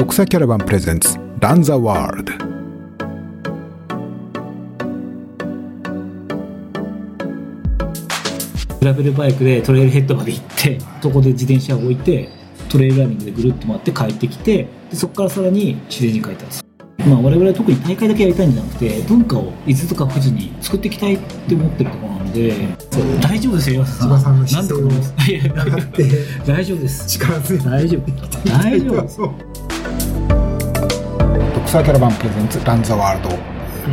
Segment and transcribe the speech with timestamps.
[0.00, 2.32] 独裁キャラバンプレゼンツランザワールド
[8.78, 12.30] グラベルバイクでトレイルヘッドまで行ってそこで自転車を置いて
[12.70, 16.64] トレイルランニングでぐるっと回って帰ってきてでそこからさらに自然に帰ったんです。
[17.00, 22.54] まあ我々は特に大会だけやりたいんじゃなくて文化を伊豆とか富士に作っていきたいって思ってるところなんで
[23.20, 23.84] 大丈夫ですよ。
[23.84, 26.04] 千葉さんのなんとかなりますいやいやだって
[26.46, 27.06] 大丈夫です。
[27.06, 27.62] 力強い。
[27.62, 28.48] 大丈夫。
[28.48, 29.20] 大丈夫です
[31.70, 33.30] 独裁キャラバンプレゼンツランザワールド。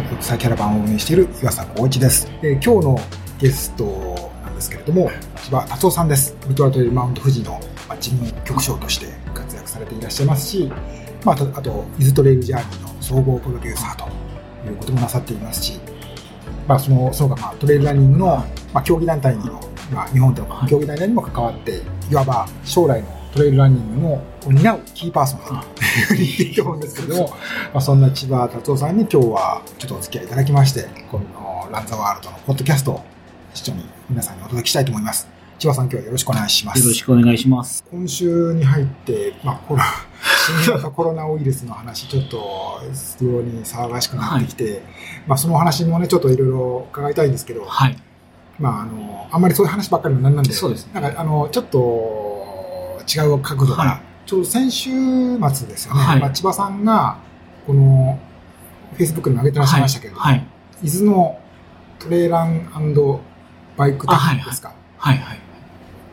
[0.09, 2.99] 独裁キャラバンを運営している岩佐光一です、えー今日の
[3.37, 3.85] ゲスト
[4.43, 6.35] なんですけれども千葉達夫さんです。
[6.47, 7.51] ウルトラトレイルマウント富士の、
[7.87, 10.71] まあ、事務局長として活躍されていらっしゃいますし、
[11.23, 14.05] まあ、あとあと伊豆トレイルジャーニーの総合プロデューサーと
[14.67, 15.79] いうこともなさっていますし、
[16.67, 18.25] まあ、そのその他、まあ、トレイルランニングの、
[18.73, 19.61] まあ、競技団体にも、
[19.93, 27.29] まあ、日本での競技団体にも関わっていわば将来のトレイルランニングのを担うキーパーソンだというふうに言っていいと思うんですけれども、
[27.71, 33.03] まあ、そんな千葉達夫さんに今日はちょっとお付き合いいただきましてこのランザワールドのポッドキャストを
[33.53, 35.27] 一緒に皆さんにお届けしたいと思います。
[35.59, 36.81] 千葉さん今日はよろしくお願いします。
[36.81, 37.83] よろしくお願いします。
[37.91, 39.81] 今週に入って、まあ、コロ
[40.63, 42.81] 新型コロナウイルスの話ちょっと
[43.19, 44.83] 非常に騒がしくなってきて、
[45.27, 47.97] まあ、そのお話もねちょっといろいろ伺いたいんですけど、はい。
[48.59, 52.26] まあ、あのあんまりそういう話ばっかりもなんなんでそうですなんかあのちょっと
[53.07, 54.01] 違う角度から、はい。
[54.25, 54.89] ちょうど先週
[55.37, 56.19] 末ですよね、はい。
[56.19, 57.17] まあ、千葉さんが
[57.65, 58.19] この
[58.93, 60.45] フェイスブックにも上げてらっしゃいましたけれども、はい。
[60.83, 61.39] 伊豆の
[61.99, 62.69] トレーラン
[63.77, 65.39] バイクテックですか、はいはい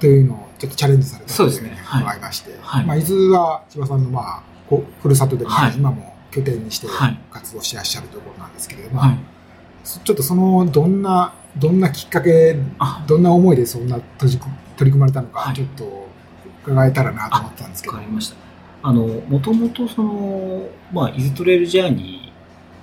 [0.00, 1.70] というのをちょっとチャレンジされたそうですね。
[1.70, 1.78] とい。
[1.78, 2.84] うはい伺いまして、はい。
[2.84, 7.18] まあ、伊豆は千葉さんの、まあ、こふるさとで今も拠点にしてはい。
[7.30, 9.02] 活動してらっしゃるところなんですけれども、
[9.82, 13.04] ちょっとそのどんなどんなきっかけあ。
[13.06, 14.38] どんな思いでそんな取り
[14.78, 15.54] 組まれたのか、はい。
[15.54, 16.03] ちょっと
[16.64, 18.36] 伺えたらなと思ったんですけどわかりました。
[18.82, 22.32] あの、もともとその、まあ、イズトレイルジャーニ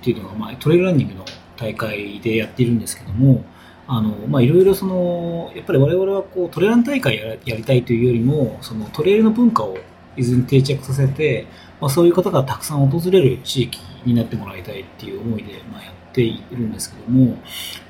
[0.00, 1.24] っていうのが、まあ、トレイルランニングの
[1.56, 3.44] 大会でやっているんですけども、
[3.86, 9.78] あの、まあ、いろいろその、やっぱり我々はこう、トレラン大会ややりたいというよりも、そのトレイルの文化を
[10.16, 11.46] 伊豆に定着させて、
[11.80, 17.38] まあ、そういう方がたくさん訪れる地域になってもらいたいっていう思いで、まあ、やっているんですけども、やっ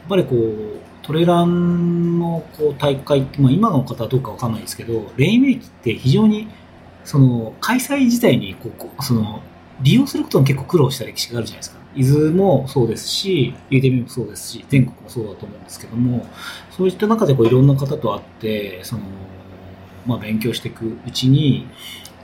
[0.08, 6.48] ぱりこう、トレランのこう大会って、まあ、今の方はどうかわかんないですけど、黎明期って非常に
[7.04, 9.42] その開催自体にこうその
[9.80, 11.82] 利用することに結構苦労した歴史があるじゃないですか。
[11.94, 16.26] 伊豆もそうですし、UTM もそうですし、全国もそうだと思うんですけども、
[16.70, 19.02] そういった中でこういろんな方と会って、その、
[20.06, 21.66] まあ勉強していくうちに、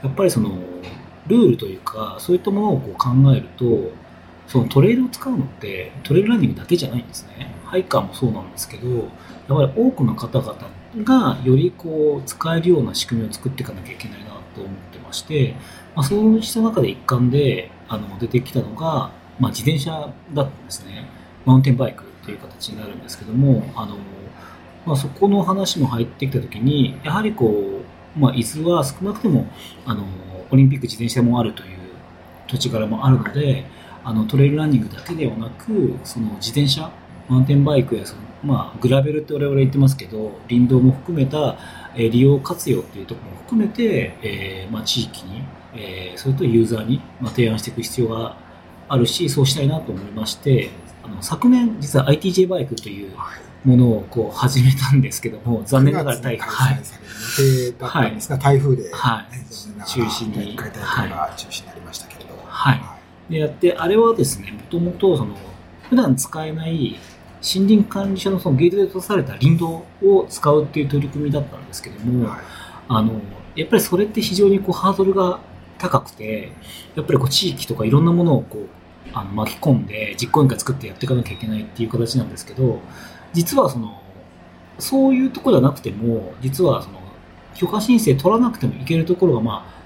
[0.01, 0.57] やっぱりその、
[1.27, 3.91] ルールというか、そういったものをこう考えると、
[4.49, 7.53] そのトレイルを使うのって、トレイルランニングだけじゃないんですね。
[7.65, 9.07] ハイカーもそうなんですけど、やっ
[9.47, 10.55] ぱり多くの方々
[11.03, 15.53] がよりこう使えるような仕組みを作っていかなきゃいけないなと思ってまして、
[15.95, 21.07] まあ、そうした中で一環であの出てきたのが、まあ、自転車だったんですね。
[21.45, 23.97] マウンテンバイクという形になるんですけども、あの、
[24.87, 27.83] まあ、そこの話も入ってきたときに、やはりこ
[28.15, 29.45] う、まあ、伊豆は少なくても、
[29.85, 30.03] あの、
[30.49, 31.77] オリンピック自転車もあるという
[32.47, 33.65] 土地柄もあるので、
[34.03, 36.91] あの、トレイルランニングだけではなく、その自転車、
[37.27, 41.57] マウンテンバイクやその、まあ、グラベルって我々言ってますけど、林道も含めた、
[41.95, 45.43] えー利用活用っていうところも含めて、えーまあ、地域に、
[45.75, 48.37] えーそれとユーザーに、まあ、提案していく必要が
[48.87, 50.69] あるし、そうしたいなと思いまして、
[51.03, 53.11] あの昨年、実は ITJ バイクという
[53.65, 56.75] ものをこう始めたんですけども、残念ながら9台風、はい
[57.79, 59.85] だったんですが、台風で、はい。
[59.85, 60.55] 中止に。
[61.37, 62.98] 中止になりましたけれど、はい
[63.29, 65.35] でやって、あれはですね、もともとその
[65.89, 66.97] 普段使えない
[67.41, 72.39] 森林管理所のそのゲートで閉ざされた林道を使うっていう取り組みだったんですけども、はい。
[72.89, 73.21] あの、
[73.55, 75.39] やっぱりそれって非常にこうハードルが
[75.77, 76.51] 高くて、
[76.95, 78.67] やっぱりこう地域とかいろんなものをこう、
[79.13, 82.79] あの巻き込んで実行委員会作ってやっていかなきゃいけないっていう形なんですけど、
[83.33, 84.01] 実はその、
[84.77, 86.99] そういうところじゃなくても、実はその、
[87.55, 89.78] 許可申請取らなくてもいけるところがまあ、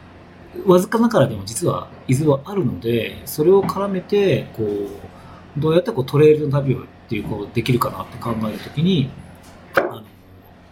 [0.66, 9.10] わずかながらでも実は伊豆はあるので、それを絡めて、こう、どうやってこうトレイルの旅をっていうこうできるかなって考えるときに、
[9.76, 10.04] あの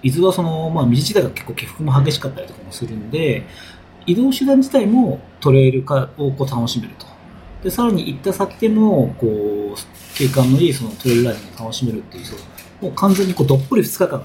[0.03, 3.43] 伊豆はその、まあ、道自体が結構起伏も激しかったりとかもするんで、
[4.05, 7.05] 移動手段自体もトレイル化をこう楽しめると。
[7.63, 12.25] で、さらに行った先でも、こう、景観のいいそのトレイルランニンを楽しめるっていう、
[12.81, 14.23] もう完全にこうどっぷり2日間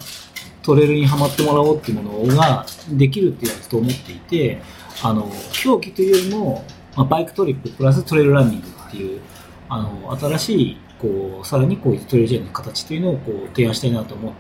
[0.62, 4.62] トレイルにはまってもらおうっていうものができるっていうのをと思っていて、
[5.02, 6.64] あの、競技というよりも、
[6.96, 9.20] まあ、バイクトリッププラストレイルランニングっていう、
[9.69, 14.32] あの、新しい、こう、さらにこういうトレイルジャーニーの形というのをこう提案したいなと思っ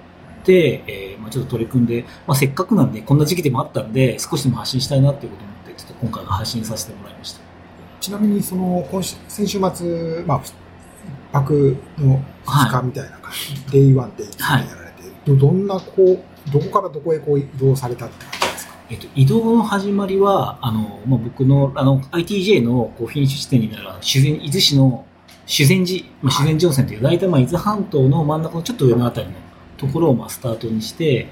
[0.44, 7.40] て、えーまあ、ちょっと取り組んで、まあ、せっかくなんで、こんな時期でもあったんで、少しでも発信したいなっていうことを思って、ちょっと今回は発信させてもらいました。
[8.00, 10.54] ちなみに、その、今週、先週末、まあ、一
[11.32, 18.35] 泊の2日みたいな感じ、デイ1、デイ2でやられて、どどんな、こう、どこからどこへこう移動されたって感
[18.88, 25.04] えっと、移動の始まりは、あの、まあ、僕の、あの、ITJ のこうフィニッシュ地点になる、修善、伊豆市の
[25.46, 29.32] 修善寺、まあ、修善上線という、大体まあ、伊豆半島の真ん中のちょっと上のあたりの
[29.76, 31.28] ところをまあ、スタートにして、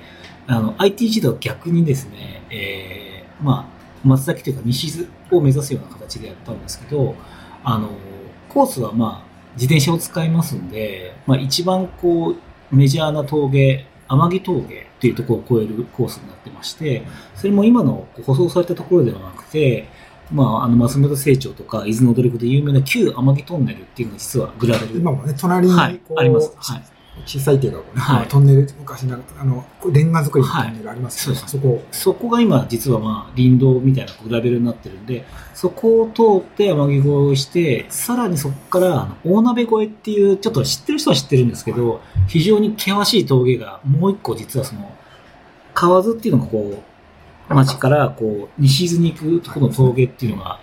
[0.49, 7.15] あの、ITG とは逆にですね、えー、まあ、松崎というか西伊豆を目指すような形でやったんですけど、
[7.62, 7.89] あの、
[8.49, 17.03] コースはまあ、自転車を使いますんで、まあ、一番こう、メジャーな峠、天城峠っていうところを越えるコースになってまして、
[17.37, 19.87] それも今の舗装されたところではなくて、
[20.33, 24.97] まあ、あの、松本清張とか、伊豆の努力で有名な旧天城トンネルっていうのが実はグラベル。
[24.97, 26.55] 今もね、隣にはい、あります。
[26.56, 26.94] はい。
[27.26, 27.87] 小さい手がはい。
[27.94, 31.49] まあトンネル、昔なあの、レンガ作りのトンネルありますけど、はい。
[31.49, 35.25] そこ、そこが今、実はまあ、林道みたいなグラベルになってるんで、
[35.55, 44.90] そこを通って天城越えをして、さらにそこから、大鍋越えっていう、ちょっと知ってる人は知ってるんですけど、非常に険しい峠が、もう一個実はその、
[45.72, 46.82] 河津っていうのがこ
[47.50, 50.58] う、町からこう、西伊豆に行くところの峠っていうのが、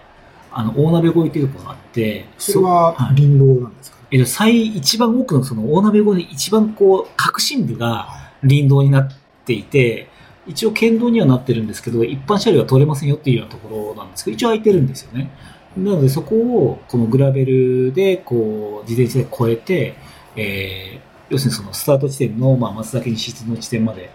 [0.51, 3.15] あの、大鍋越えっていうところがあって、それははい。
[3.15, 3.97] 林道なんですか？
[3.97, 4.00] ね。
[4.11, 8.09] え最、一番奥のその大鍋越えで一番こう、核心部が
[8.41, 9.11] 林道になっ
[9.45, 10.09] ていて、
[10.47, 15.31] 一応県道にはなってるんですけど、一般車両は通れませんよっていうようなところなんですけど、一応空いてるんですよね。
[15.77, 19.95] なのでそこを、このグラベルで、こう、自転車で越えて、
[20.35, 20.99] えー、
[21.29, 24.11] 要するにそのスタート地点の、まあ、松崎西津の地点まで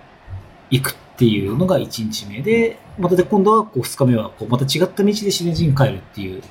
[0.70, 6.43] 行くっていうのが1日目で、またで今度はこう2日目は、こう、また違った道で自然寺に帰るっていううん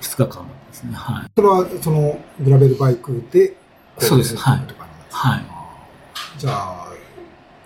[0.00, 0.46] 2日間
[0.80, 0.94] ですね。
[0.94, 1.30] はい。
[1.34, 3.48] それは、その、グラベルバイクで、
[3.96, 4.60] こそうですはい
[5.10, 5.44] はい。
[6.38, 6.88] じゃあ、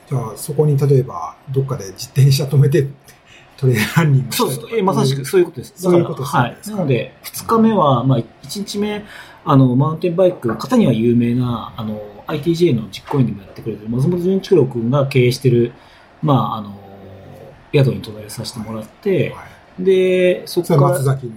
[0.09, 2.89] じゃあ、そこに例えば、どっかで自転車止めて、
[3.57, 4.51] トレイルランニングそう。
[4.77, 5.75] えまさしくそういうことです。
[5.77, 6.57] そういうことですねはい。
[6.67, 9.05] なので、2日目は、まあ、1日目、
[9.45, 15.73] あの、マウンテンバイクの方には有名な、あの、ITJ の実行委員でもやってくれてる、松本純一郎君が経営してる、
[16.23, 16.75] まあ、あの、
[17.73, 21.33] 宿に泊まりさせてもらって、はいで、そそれこから、は松崎の。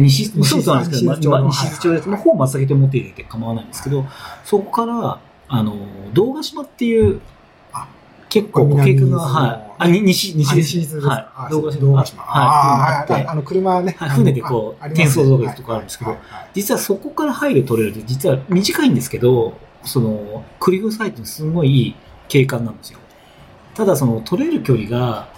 [0.00, 2.08] 西、西そうなんですけど、ま西津町のま西津町です。
[2.08, 4.06] まあ、ほぼ松崎と思っていて構わないんですけど、
[4.44, 5.76] そこから、あの、
[6.12, 7.20] 道ヶ島っていう
[7.72, 7.88] あ、
[8.28, 9.74] 結構、これ南経過が、はい。
[9.78, 10.76] あ、に西、西あです。
[10.76, 11.48] 西ですはいあ。
[11.50, 12.22] 道ヶ島。
[12.22, 13.26] はい。
[13.26, 13.94] あの、車ね。
[13.98, 16.16] はい船でこう転送道具とかあるんですけど
[16.52, 21.94] 実はそこから入るトレイルって実は短いんですけど、その、クリフサイトにすごいいい
[22.28, 22.98] 景観なんですよ。
[23.74, 25.28] ただそのトレイル距離が、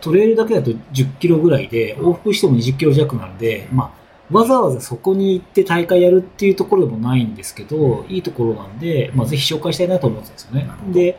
[0.00, 11.18] トレイルだけだと10キロぐらいで、往復しても20キロ弱なんで、まあ、わざわざそこに行って大会やるっていうところでもないんですけど、いいところなんで、まあぜひ紹介したいなと思ってたんですよねで、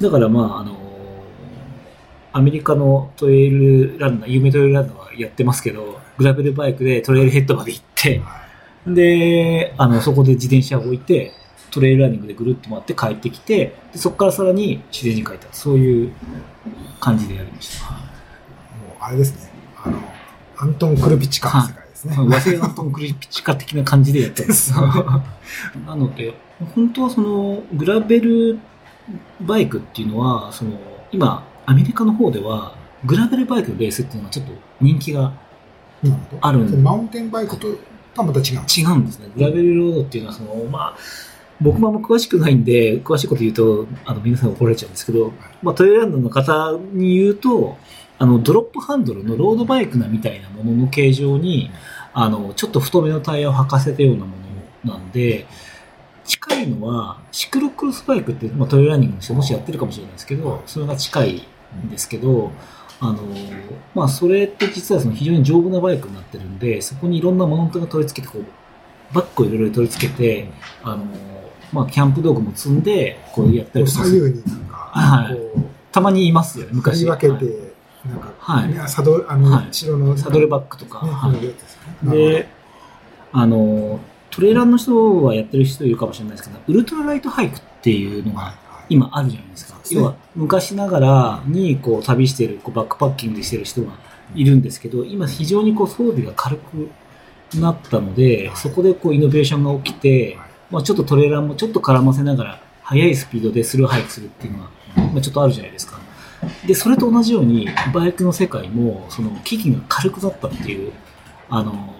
[0.00, 0.76] だからまあ、あの、
[2.32, 8.22] アメリカのトレイルランナー、有名トレイルランナーはやってますけど、グラベルバイクでトレイルヘッドまで行って、
[8.86, 11.32] で、あの、そこで自転車を置いて、
[11.70, 15.52] トレイルランニングでぐるっと回って帰ってきて、でそこからさらに自然に帰った。
[15.52, 16.12] そういう
[17.00, 17.90] 感じでやりました。
[17.90, 18.00] もう、
[19.00, 19.50] あれですね。
[19.82, 19.98] あの、
[20.58, 22.28] アントン・クルピチカの世界ですね。
[22.28, 24.72] 和製のトンクリピチカ的な感じでやってます。
[25.86, 26.34] なので、
[26.74, 28.58] 本当はその、グラベル
[29.40, 30.72] バイクっていうのは、その、
[31.12, 32.74] 今、アメリカの方では、
[33.04, 35.32] グラベルバイクのレースっていうのはちょっと人気が
[36.40, 37.68] あるんそのマウンテンバイクと
[38.16, 39.30] とはまた違うんです違うんですね。
[39.36, 40.96] グラベルロードっていうのは、その、まあ、
[41.60, 47.76] 僕もあんま詳しくないんで、詳しいこと言うと、あの、皆さん怒られちゃうんですけど、まあ、トレイルランドの方に言うと、
[48.18, 51.70] あの、ドロップハンドルのロードバイクなみたいなものの形状に、
[52.18, 54.32] あの、ちょっと太めのタイヤを履かせたようなも
[54.86, 55.46] のなんで、
[56.24, 61.46] 近いのは、シクロクロスバイクって、まあ、トレイルランニングの人もしやってるかもしれないですけど、それが近い
[61.86, 62.52] んですけど、
[63.00, 63.18] あの、
[63.94, 70.48] まあ、それって実はその非常に丈夫なバイクになってるんで、そこにいろんなマウントが取り付けて、こう、バッグをいろいろ取り付けて、
[70.82, 71.04] あの、
[71.70, 75.38] まあ、キャンプ道具も積んで、こうやったりとか左右になんか、はい。
[75.92, 77.00] たまにいますよね、振昔。
[77.00, 77.75] り分けて、はい
[78.08, 78.74] なんか、はい。
[78.74, 79.66] やサドル、あの、はい。
[79.68, 81.04] 後ろの、サドルバッグとか。
[81.04, 82.10] ね、はい。
[82.10, 82.48] で
[83.32, 88.54] あの、トレーラーの人はやってる人いるかもしれないですけど、ウルトラライトハイクっていうのが
[88.88, 89.74] 今あるじゃないですか。
[89.74, 89.82] そう。
[89.82, 93.92] ですね要は、昔ながらにこう旅してる、こうバックパッキングしてる人が
[94.34, 96.90] いるんですけど、今非常にこう装備が軽く
[97.58, 100.48] なったので、そこでこうイノベーションが起きて、はい。
[100.70, 105.95] まあちょっとトレーラーもちょっと絡ませながら、速いスピードでスルーハイクするっていうのが、まあちょっとあるじゃないですか。
[106.66, 110.92] で、それと同じように、バイクの世界も、その、機器が軽くなったっていう、
[111.48, 111.94] あの、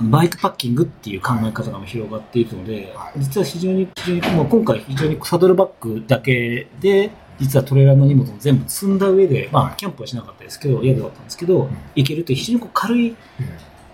[0.00, 13.16] バイクパッキングっていう考え方が広がっているので、実は非常に、非常に、まあ、今回非常にサドルバッグだけで、実はトレーラーの荷物を全部積んだ上で、まあ、キャンプはしなかったですけど、宿だったんですけど、行けるという非常にこう軽い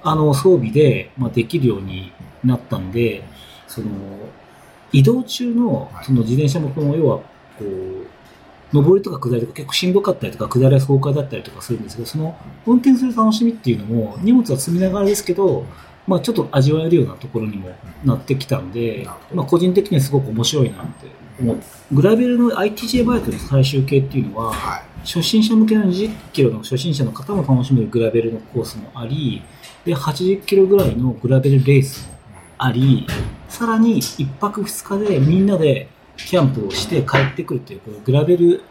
[0.02, 2.12] あの装備で、まあ、できるように
[2.44, 3.22] なったんで、
[3.66, 3.88] その
[4.92, 7.18] 移動中のその自転車もこの要は
[7.58, 7.99] こう
[8.72, 12.36] 上りとか下りとか結構しんどかったりとか下りは爽快だったりとかするんですけどその
[12.66, 15.64] 運転する楽しみっていうのも荷物は積みながらですけど、
[16.06, 17.70] まあ、ちょっと味わえるようなところにも
[18.04, 21.06] なってきたんで、まあ、個人的にはすごく面白いなって
[21.40, 21.60] 思う
[21.92, 24.82] グラベルの ITJ バイクの最終形っていうのは、はい。
[25.00, 29.42] 初心者向けの20キロの初心者の方も楽しめるグラベルのコースもあり、
[29.84, 32.14] で、80キロぐらいのグラベルレースも
[32.58, 33.08] あり、
[33.48, 38.62] さらに1泊2日でみんなでキャンプをして帰ってくるという、このグラベル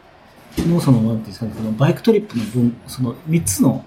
[0.57, 3.85] のその、なんていうんですかね、そのバイクトリップの分、その3つの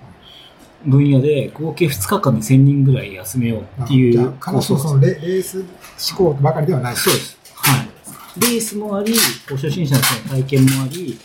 [0.86, 5.64] 分野で合計2日間で1000人ぐらい休めようっていうコースを必ずしもそのレレース
[6.12, 6.96] 思考ばかりではない。
[6.96, 7.38] そうです。
[7.54, 7.88] はい。
[8.40, 9.18] レースもあり、こ
[9.52, 11.18] う初心者の人の体験もあり、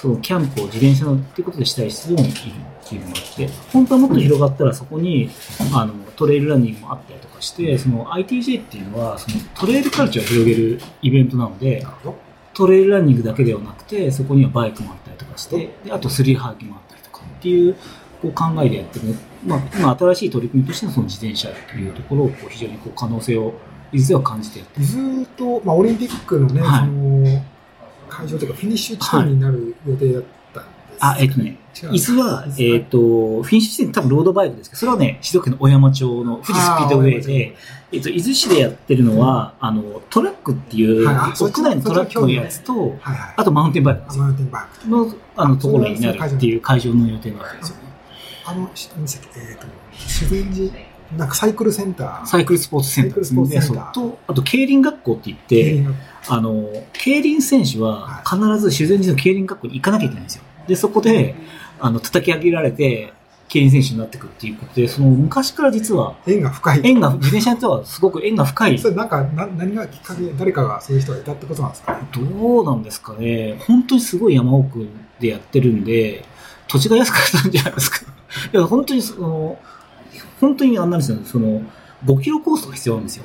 [0.00, 2.32] そのキャンプを自転車のっていうことでしたい人もいるっ
[2.86, 5.30] ていうのがあって、本当はもっと広がったらそこに
[5.72, 11.84] あのトレイルランニングもあったりとかして、その ITJ っていうのはそのトレイルカルチャーを広げるイベントなので。
[12.54, 17.74] トレイルランニングだけではなくて、そこにはバイクもあったりとかして、であとスリーハーキもあったりとかっていう
[18.22, 23.54] こう考えでやってる、まあ、今新しい取り組みとしてのその自転車というところをこう非常にこう可能性を
[23.92, 26.80] いずれは感じてやってずーっと、まあ、オリンピックのね、はい。
[26.80, 27.44] その、
[28.08, 37.56] 会場というか、フィニッシュ地点になる予定だったんです、あ、えっとね、違う伊豆は、えっ、と、フィニッシュ地点多分ロードバイクですけど、それはね、静岡県の小山町の富士スピードウェイで、
[37.92, 43.34] えっ、と、伊豆市でやってるのは、あの、トラックっていう、はい屋内のトラックのやつと、はいはい。
[43.36, 44.88] あとマウンテンバイクマウンテンバイク。
[44.88, 47.82] の、あの、ところになるっていう会場の予定なんですよね。
[48.46, 49.66] あの、えっ、と、
[49.96, 50.72] 修善寺、
[51.16, 52.26] なんかサイクルセンター。
[52.26, 53.82] サイクルスポーツセンターですね。
[53.92, 55.84] と、あと、競輪学校って言って、
[56.28, 60.43] あの、競輪選手は必ず修善寺の競輪学校に行かなきゃいけないんですよ。
[60.66, 61.34] で、そこで、
[61.80, 63.12] あの、叩き上げられて、
[63.48, 66.80] 競輪選手になってくっていうことで、その昔から実は、縁が深い。
[66.82, 68.78] 縁が、自転車とはすごく縁が深い。
[68.78, 72.08] それなんか、な何がきっかけ、誰かがそういう人がいたってことなんですかね？
[72.12, 73.56] どうなんですかね。
[73.66, 74.88] 本当にすごい山奥
[75.20, 76.24] でやってるんで、
[76.68, 77.98] 土地が安かったんじゃないですか。
[78.52, 79.58] いや、本当にその、
[80.40, 81.62] 本当にあんなんですよ、その、
[82.06, 83.24] 5キロコースが必要なんですよ。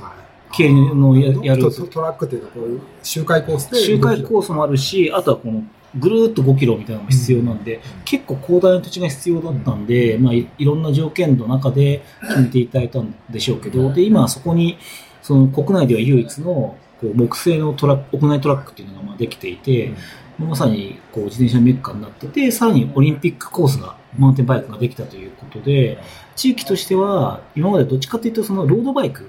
[0.51, 3.77] 競輪のややるトラックっていうか、こういう周回コースで。
[3.77, 5.63] 周回コースもあるし、あとはこの、
[5.97, 14.77] ぐるーっと5キロみたいなのも必要なんで、結構広大な土地が必要だったんで、まあい、いろんな条件の中で決めていただいたんでしょうけど、で、今そこに、
[15.21, 19.93] その国内では唯一のこう木製のトラック、屋内トラックっていうのがまあできていて、
[20.37, 25.99] まさにこう自転車のメッカになってて、さらにオリンピックコースが、マウンテンバイクができたということで、
[26.35, 29.25] 地域としては、今までどっちかというと、そのロードバイク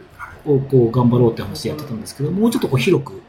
[0.46, 3.20] をこう頑張ろうって話でやってたんですけど、もうちょっとこう広く、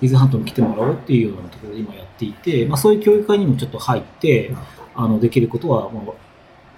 [0.00, 4.54] 伊豆半島に来てもらおうっていうようなところで今やっていて、まあそういう教育会にもちょっと入って、
[4.94, 6.14] あの、できることは、も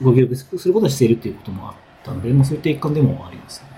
[0.01, 3.69] う、ご協力することはしているっていうこともあったんで、まあそういった一環でもありますね。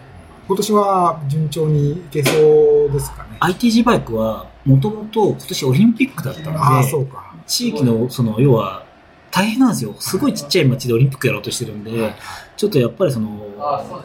[0.46, 2.32] 今年は順調にいけそ
[2.88, 6.88] うですかね？ITG バイクは、もともと今年オリンピックだったので。
[7.46, 8.84] 地域の、その、要は、
[9.30, 9.94] 大変なんですよ。
[9.98, 12.14] すごいちっちゃい町でオリンピックやろうとしてるんで、
[12.60, 13.40] ちょっとやっぱりその、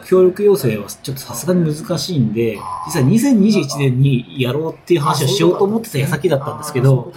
[0.06, 7.12] 協力要請はちょっとさすがに難しいんで、実は2021年にやろうっていう話をしようと思ってた矢先だったんですけど、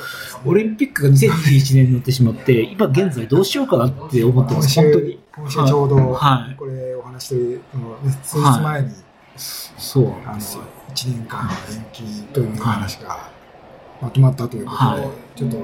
[0.45, 5.17] オリンピックが2021年になってしまって、今現在どうしようかなって思ってます、本当に。
[5.33, 7.61] 今週ちょうど、はいこれお話ししてる
[8.21, 8.89] 数日前に、
[9.37, 10.63] そうなあのんですよ。
[10.93, 12.03] 1年間延期
[12.33, 13.29] という話が
[14.01, 15.37] まとまったということで、はい。
[15.37, 15.57] ちょっと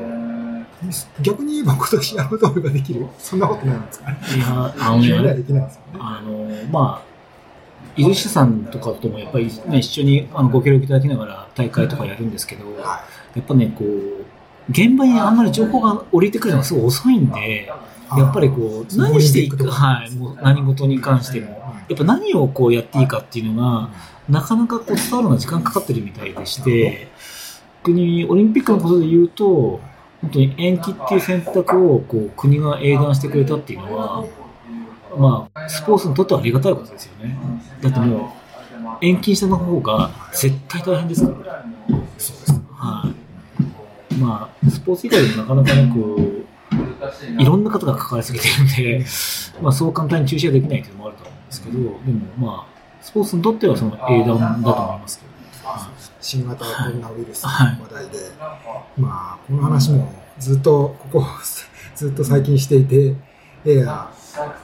[1.21, 3.07] 逆に言えば今年やろうと思えばできる。
[3.17, 4.11] そんなことないんですか？
[4.11, 4.17] ね。
[4.35, 5.71] いや、あのね、きないですよね。
[5.99, 7.15] あの、まあ、
[7.95, 13.03] 伊豆市さんとかともやっぱりね、一緒にあのご協力いただきながら大会とかやるんですけど、は
[13.35, 14.25] やっぱね、こう、
[14.69, 17.63] 現場にあんまり情報が降りてくるのがすごい遅いんで、
[18.15, 21.47] い、やっぱりこう、何していくか、はい、もう何事に関しても、
[21.87, 23.89] やっぱ何をこうやっていいかっていうのが、
[24.27, 27.09] なかなかこう伝わるのが時間かかってるみたいでして、逆
[27.91, 29.79] にオリンピックのことで言うと、
[30.21, 34.25] 本当に延期っていう選択をこう国が英断してくれたっていうのは、
[35.17, 37.37] まあ、スポーツにとってはありがたいことですよね。
[37.81, 38.35] だっても
[39.01, 41.65] う、延期したの方が絶対大変ですから。
[42.17, 42.61] そうです。
[42.73, 43.13] は
[44.11, 44.13] い。
[44.15, 49.05] まあ、スポーツ以外でもなかなかね、こう、いろんな方が関わりすぎてるんで、
[49.61, 51.93] まあ、そう簡単に中止はできないというのもあると思うんですけど、でも
[52.37, 55.35] まあ、スポーツにとってはその英断だと思いますけど、ね。
[56.25, 58.17] 新型コロナウイルスの話題で、
[58.97, 61.25] まあ、この話もずっと、ここ、
[61.95, 63.15] ずっと最近していて、
[63.63, 64.09] いや、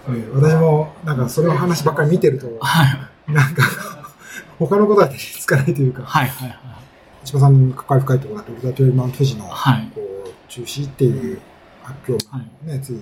[0.08, 2.86] ね、私もなんかその話ばっかり見てると、は
[3.28, 3.32] い。
[3.32, 3.62] なんか、
[4.58, 6.58] 他のことは手につかないというか、はいはいはい。
[7.26, 9.92] 千葉さんに関わり深いところだと、ウルトラトレイルマウント富士の、はい。
[9.94, 11.40] こう、中止っていう
[11.84, 12.68] 発表はい。
[12.68, 13.00] ね、つい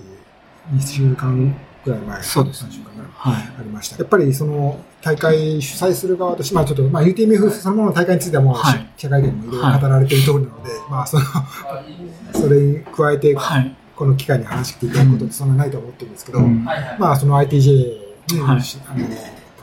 [0.74, 3.34] 2週間ぐらい前、そうです3週間ぐらいはい。
[3.58, 3.96] ありました。
[3.96, 11.24] やっぱりその大会主催する側として、まあちょっと、まあ UTMF そのものの大会についてはもう、はい記者会見でもいろいろ語られている通りなので、まあその、
[12.34, 13.76] それに加えて、はい。
[13.96, 18.00] この機会に話していただくことってそんなないと思ってるんですけど、うんまあその ITJ
[18.32, 19.06] ね、はいあの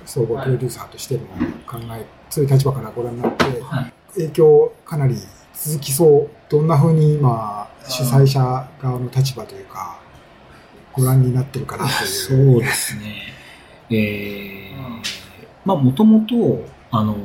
[0.06, 1.22] 総合プロデューサーとしての
[1.66, 3.94] 考え、そういう立場からご覧になって、はい。
[4.14, 5.16] 影響かなり
[5.56, 10.00] 続きそう、どんな風に今、主催者側の立場というか、
[10.94, 12.08] ご覧になってるかなという。
[12.08, 13.34] そうですね。
[13.90, 15.17] えー、
[15.68, 17.18] まあ、もともと、あの、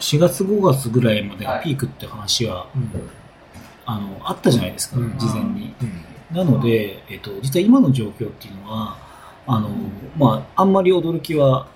[0.00, 2.90] 4月5月ぐらいまでがピークって話は、うん。
[3.86, 5.74] あの、あったじゃないですか、うん事前に。
[5.80, 8.98] うんなので、えっと、実は今の状況っていうのは、
[9.46, 9.70] あの、
[10.18, 11.68] まあ、あんまり驚きは、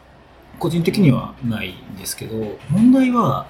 [0.59, 3.47] 個人的にはないんですけど、問題は、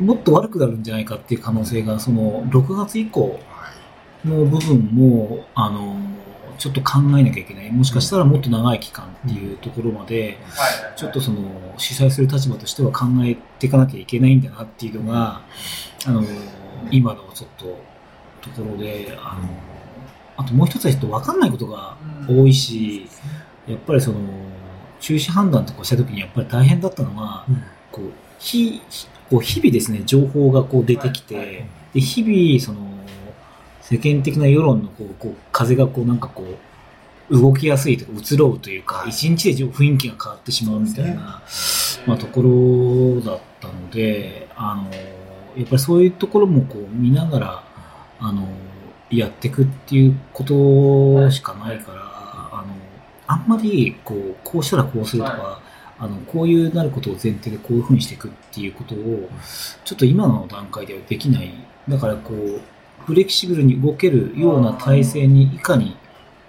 [0.00, 3.68] もっと悪くなるんじゃないかっていう可能性が、その、6月以降は
[4.24, 5.96] いの部分も、あの、
[6.58, 7.70] ちょっと考えなきゃいけない。
[7.70, 10.38] もしかしたらもっと長い期間っていうところまで、
[10.96, 11.38] ちょっとその、
[11.76, 15.42] 主催する立場としては考えていかなきゃいけないんだなっていうのが、
[16.04, 16.24] あの、
[16.90, 17.78] 今のちょっと、
[18.40, 19.48] ところで、あの、
[20.36, 21.96] あともう一つはちょっと分かんないことが
[22.28, 23.08] 多いし、
[23.66, 24.18] やっぱりその、
[25.00, 27.62] 中止判断とかした時にやっぱり大変だったのは、うん。
[27.92, 28.80] こう、日、
[29.30, 32.97] こう日々ですね、情報がこう出てきて、で、日々、その、
[33.90, 36.44] 世間的な世論のこう、こう、風がこう、なんかこ
[37.30, 41.42] う、動きやすいとか、移ろうというか、一日で雰囲気が変わってしまうみたいな、
[42.06, 44.90] まあ、ところだったので、あの、
[45.56, 47.64] やっぱりそういうところもこう、見ながら、
[48.20, 48.46] あの、
[49.10, 52.74] やっていくっていうことしかないから、あの、
[53.26, 55.62] あんまり、こう、こうしたらこうするとか、
[55.98, 59.30] あの、こういうなることを前提でこういうふうにしていくっていうことを、
[59.84, 61.52] ちょっと今の段階ではできない。
[61.88, 62.60] だからこう、
[63.08, 65.96] フレキシブルに動けるような体制にいかに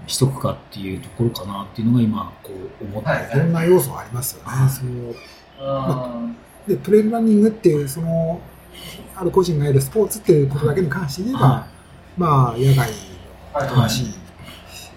[0.08, 2.52] しとくかっていうところかなっていうのが今、こ
[2.82, 3.38] う思って。
[3.38, 3.40] い。
[3.40, 4.70] ろんな要素がありますよね。
[4.70, 6.36] その
[6.68, 8.42] でトレイルランニングっていう、その、
[9.16, 11.68] ある個人がやるスポーツっていうことだけに関して言えば、は
[12.18, 12.94] まあ、野外の
[13.54, 14.14] ことだし、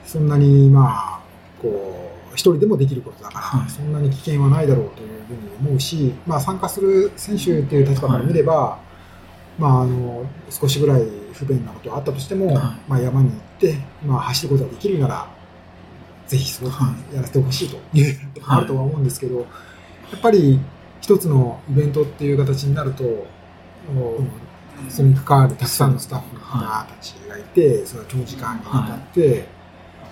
[0.04, 1.20] そんなに、まあ、
[1.62, 3.70] こう、一人でもできることだから、はい。
[3.70, 8.80] そんなに危険はないだろうというふうに思うし、まあ、参加する選手っていう立場から見れば、
[9.58, 12.56] まあ、あの、少しぐらい不便なことがあったとしても、はい。
[12.88, 15.28] まあ、山に行って、まあ、走ることができるなら、
[16.26, 19.44] ぜひそうはやらせてほしいというのがあるとは思うんですけど、や
[20.16, 20.58] っぱり
[21.00, 29.20] 一つのイベントっていう形になると、もうそれに関わるたくさんのスタッフの方たちがいて、それは長時間にわたって、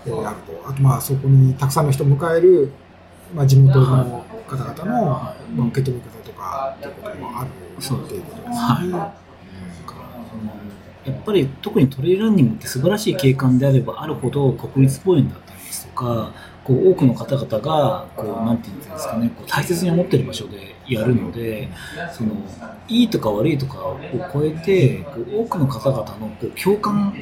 [0.06, 0.68] えーあると。
[0.68, 2.72] あと、まあ、そこにたくさんの人を迎える、
[3.34, 5.06] まあ、地元の方々の、
[5.54, 8.56] まあ、受け止め方とかっていうこともあるっていうことですね。
[8.92, 9.29] はい
[11.04, 16.32] やっぱり特にトレイランニングって素晴らしい景観であればあるほど国立公園だったりですとか
[16.64, 21.68] こう多くの方々がこうなんていうんですかねこう大切に思ってる場所でやるので
[22.12, 22.32] その
[22.86, 23.98] いいとか悪いとかを
[24.32, 27.14] 超えてこう多くの方々のこう共感、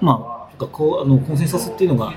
[0.00, 2.12] まあ、こうあのコンセンサスっていうのが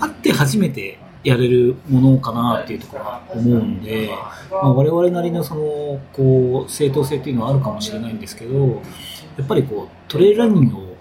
[0.00, 4.10] あって初めてやれるものかなっていうところは思うんで、
[4.50, 8.82] まあ、我々なりのそのこう正当性っていうのはあるかもしれないんですけど
[9.36, 10.96] やっぱりこうトレイルランニングを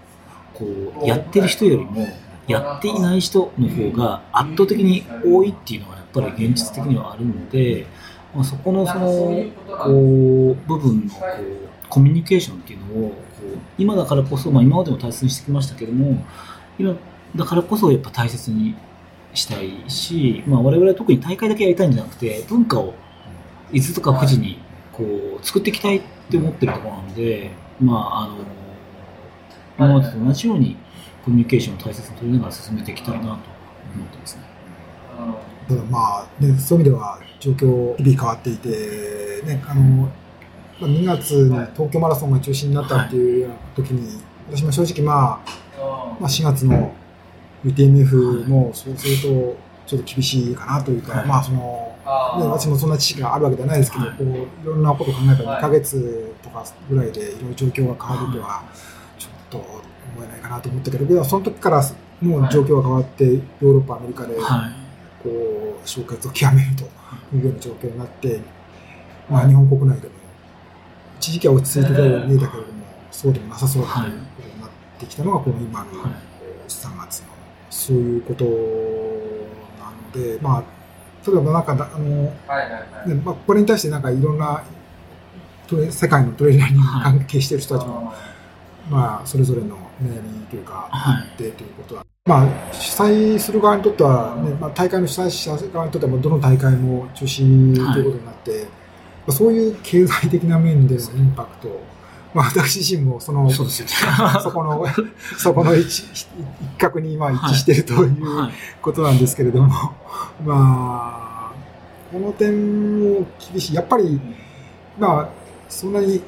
[0.54, 0.66] こ
[1.04, 2.08] うやってる人よりも
[2.48, 7.86] やっていない人の方が圧倒的に多いっていうのはやっぱり現実的にはあるので、
[8.34, 9.06] まあ、そこのその
[9.68, 9.90] こ
[10.52, 11.26] う部分のこ
[11.86, 16.24] うコミュニケーションっていうのをこう今だからこそ、まあ、今までも大切にしてきましたけども
[16.78, 16.96] 今
[17.36, 18.76] だからこそやっぱ大切に
[19.34, 22.94] したいし、まあ、我々は特に大会だけやりたいんじゃなくて文化を
[23.72, 24.60] 伊豆とか富士に
[24.92, 25.04] こ
[25.42, 28.38] う作っていきたいって思ってるところなので、まあ、あの
[29.78, 30.76] 今までと同じように
[31.24, 33.40] コミュニケーションを大切に取りながら進めていきたいなと思っ
[34.12, 34.44] てますね。
[35.68, 38.70] ただまあ、ね、そういう意味では状況日々変わっていて、
[39.46, 40.10] ね、あの、ま
[40.82, 46.94] あ、2月に東京マラソンが中止になったっていう時に、私も正直まあ、まあ4月の
[47.64, 51.96] UTMF もそうするとちょっと厳しいかなというか、はいまあその、
[52.40, 54.18] ね、私もそんな知識があるわけではないですけど、はい。
[54.18, 58.64] こういろんなことを考えたら2ヶ月とかぐらいでいろいろ状況が変わるとは
[59.18, 61.84] ちょっと思えないかなと思ったけど、その時から
[62.22, 64.90] もう状況が変わって、ヨーロッパ、アメリカで、はい
[65.24, 66.84] こう、消活を極めると
[67.36, 68.40] いうような状況になって、
[69.30, 70.14] まあ日本国内でも、
[71.20, 74.70] 一時期は落ち着いてたように見えたけれども、そうでもなさそうだということになっ
[75.00, 76.12] てきたのが、この今のはい。
[76.70, 77.26] 3月の、
[77.70, 80.64] そういうことなので、まあ、
[81.32, 82.34] 例えばなんかだ、あの、ね
[83.24, 84.64] まあ、これに対してなんかいろんな
[85.92, 88.14] 世界のトレーラーに関係している人たちも、
[88.90, 91.16] まあ、それぞれの悩みというか、はい。
[91.18, 98.68] あってということは、まあ、主催する側にとっては、ねまあ、大会の主催者側にとっては、どの大会も中止ということになって、はい、ま
[99.28, 101.82] あ、そういう経済的な面でのインパクト、
[102.34, 103.70] まあ、私自身もそのそ、ね、
[104.42, 104.86] そこの、
[105.38, 106.28] そこの一一
[106.78, 108.18] 角にまあ一致しているという
[108.82, 109.94] ことなんですけれども、は
[110.40, 111.52] い、まあ、
[112.12, 113.74] この点も厳しい。
[113.74, 114.20] やっぱり、
[115.00, 115.30] まあ、
[115.70, 116.22] そんなに、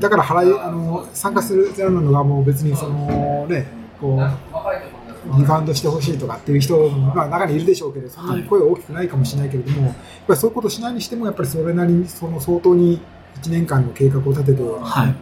[0.00, 3.66] だから払い、あの、参加するゼロなのがもう別にそのね、
[4.00, 9.94] こう、リバウンドしてほしいとかっていう人も、まあ、中にいるでしょうけど、そんなに声大きくないかもしれないけれども、やっ
[10.28, 13.00] ぱりそういうことしないにしても、やっぱりそれなりに、その相当に
[13.42, 15.14] 1年間の計画を立てて、はい、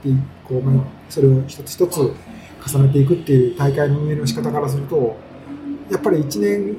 [0.47, 1.99] こうまあ、それを一つ一つ
[2.67, 5.17] 重ねていくっていう大会の運営の仕方からすると、
[5.91, 6.77] やっぱり1年、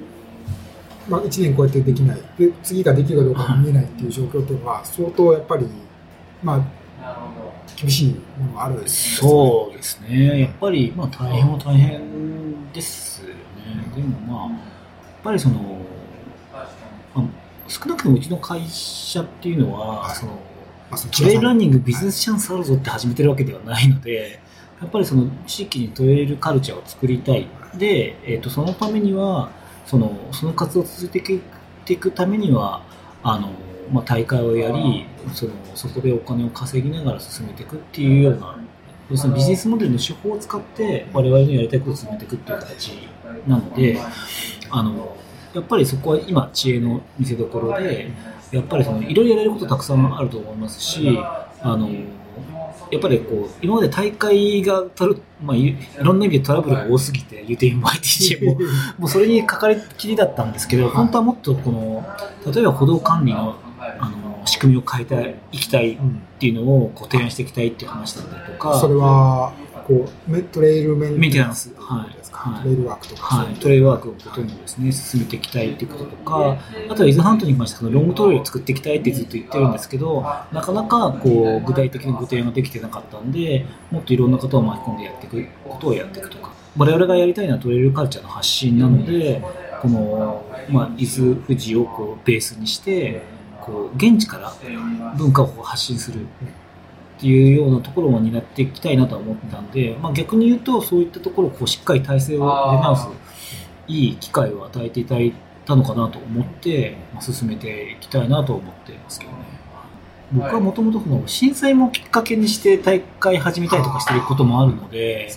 [1.08, 2.22] まあ、1年こうやってできない。
[2.38, 5.68] で、次ができるかどうか見えないっていう状況っていうのは、相当やっぱり、
[6.44, 6.86] まあ、
[7.76, 13.36] 厳しいものがある、ね、そうですね、やっぱり、まあ、大変は大変ですよね、
[13.96, 14.60] でもまあ、やっ
[15.24, 15.56] ぱりその、
[17.14, 17.26] まあ、
[17.68, 20.40] 少なくともうちの会社っていうのは、はい、その
[21.12, 24.40] トレイルランニングビジネスチャンスあるぞって始めてるわけではないので、
[24.82, 27.48] やっぱりその地域にトレイルカルチャーを作りたい。
[27.76, 29.50] で、えっ、ー、と、そのためには、
[29.86, 32.82] その、その活動を続けていくためには、
[33.24, 33.52] あの、
[33.92, 38.58] まあ、大会をやり、その、そこでお金を稼ぎながら進めていくっていうような、
[39.10, 42.92] 要するにビジネスモデルの手法を使って我々のやりたいことを進めていくっていう形
[43.48, 44.00] なので、
[44.72, 45.16] あの、
[45.54, 48.12] やっぱりそこは今知恵の見せ所で、
[48.56, 51.20] やっぱりそのいろいろやれることたくさんあると思いますし、
[51.62, 51.90] あの
[52.92, 58.60] やっぱりこう今まで大会がトる、まあ、いろんな意味でトラブルが多すぎて UTM も ITG も
[58.98, 62.06] もうそれにかかりきりだったんですけど本当はもっとこの
[62.54, 63.56] 例えば歩道管理の
[64.00, 65.98] あの仕組みを変えていきたいっ
[66.40, 68.80] ていうのをこう提案していきたいっていう話だったりとか。
[68.80, 69.54] それは
[69.86, 72.00] こうトレイルメンテナンス、はい、
[72.32, 76.58] はい、トレイルワークとか、はい、トレイルワークをほとんどですね進めていきたいっていうこととか
[76.90, 80.22] あとは伊豆半島に関してはロングトレイルを作っていきたいってずっと言ってるんですけど
[80.52, 86.56] なかなかこう具体的なご提案ができてなかったんでもっといろんな方を巻き込んでやっていくことをやっていくとか。
[86.78, 89.42] 我々がやりたいのはトレイルカルチャーの発信なので
[89.82, 93.22] この、まあ、伊豆富士をこうベースにして
[93.62, 94.54] こう現地から
[95.18, 96.28] 文化を発信する
[97.18, 102.46] っていうようなところを担っていきたいなとは思ってたんで、まあ、逆に言うとそういったところをこうしっかり体制を出
[102.82, 103.08] 直す
[103.88, 105.34] いい機会を与えていただい
[105.66, 109.38] たのかなと思って、まあ、進めていきたいなと思っていますけどね。
[110.34, 115.32] 僕はもともと震災もきっかけにして大会始めたりとかしてることもあるので、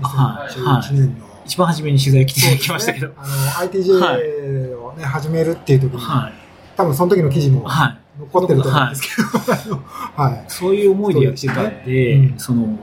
[0.00, 1.10] はい、はい、
[1.44, 3.08] 一番初めに取材来ていただきましたけど。
[3.08, 6.32] ね、あの ITJ をね、はい、始めるっていう時に、はい、
[6.76, 8.05] 多分その時の記事も、はい
[8.40, 9.82] 残ってると思うんですけど、
[10.16, 12.26] はい、 そういう思いでやってたんで、ね。
[12.32, 12.78] うん、その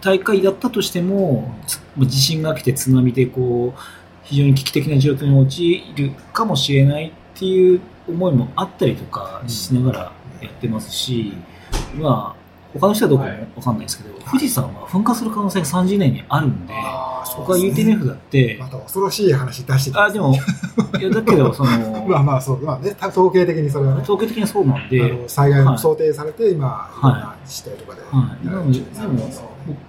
[0.00, 1.54] 大会だったとしても
[1.98, 3.80] 地震が来て津波でこう
[4.24, 11.34] 非常に危機的な状況に陥るかもしれないっていう思いもあったりとかしながらやってますし、
[11.98, 12.40] まあ
[12.78, 16.72] 他の人はどうかもわかんないですけど、富士山は噴火する可能性が30年にあるんで、
[17.36, 20.34] 僕は UTMF だって、また恐ろしい話出してた、あ、でも、
[20.98, 21.70] いや、だけど、その、
[22.08, 24.02] まあまあそう、まあね、統計的にそれはね。
[24.02, 28.02] 統計的にそうなんで、災害も想定されて、今、はい、自治体とかで。
[28.10, 28.46] はい。
[28.46, 29.30] なので、でも、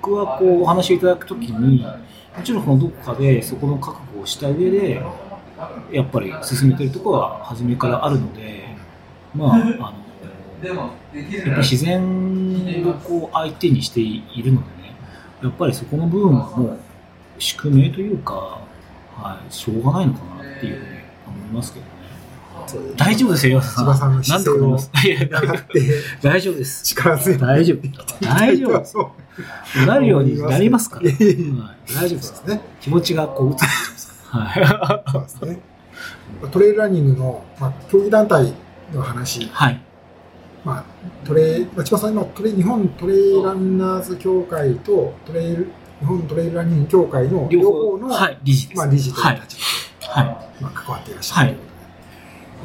[0.01, 5.01] 僕はこう、お話をいただくときに、もちろんそのどこかで、そこの覚悟をした上で、
[5.91, 8.75] やっぱり進めてるところは初めからあるので、
[9.35, 9.65] まあ、あの、
[10.63, 14.95] やっぱり自然をこう相手にしているのでね、
[15.43, 16.79] やっぱりそこの部分はもう
[17.41, 18.61] 宿命というか、
[19.15, 20.89] はい、しょうがないのかなっていうふうに
[21.27, 21.91] 思いますけどね。
[22.95, 24.77] 大丈夫ですよ、千葉さんの姿勢を
[26.21, 26.83] 大丈夫です。
[26.83, 27.39] 力強い。
[27.39, 28.25] 大丈夫。
[28.25, 29.11] 大丈夫。
[29.87, 31.09] なるようになりますから。
[31.09, 32.61] 大丈夫ですね。
[32.79, 33.55] 気持ちがこう、
[34.37, 35.11] はい。
[35.11, 35.59] そうですね。
[36.51, 38.53] トレイルランニングの、まあ、競技団体
[38.93, 39.49] の話。
[39.51, 39.81] はい。
[40.63, 40.83] まあ、
[41.25, 48.77] トレまあ、千葉さん今トレ、日本トレイランナーズ協会とトレイル、日本トレイルランニング協会の両方の、はい、理事です。
[48.77, 49.57] まあ、理事という立
[50.01, 50.63] 場で、はい。
[50.63, 51.47] まあ、関わっていらっしゃる。
[51.47, 51.57] はい、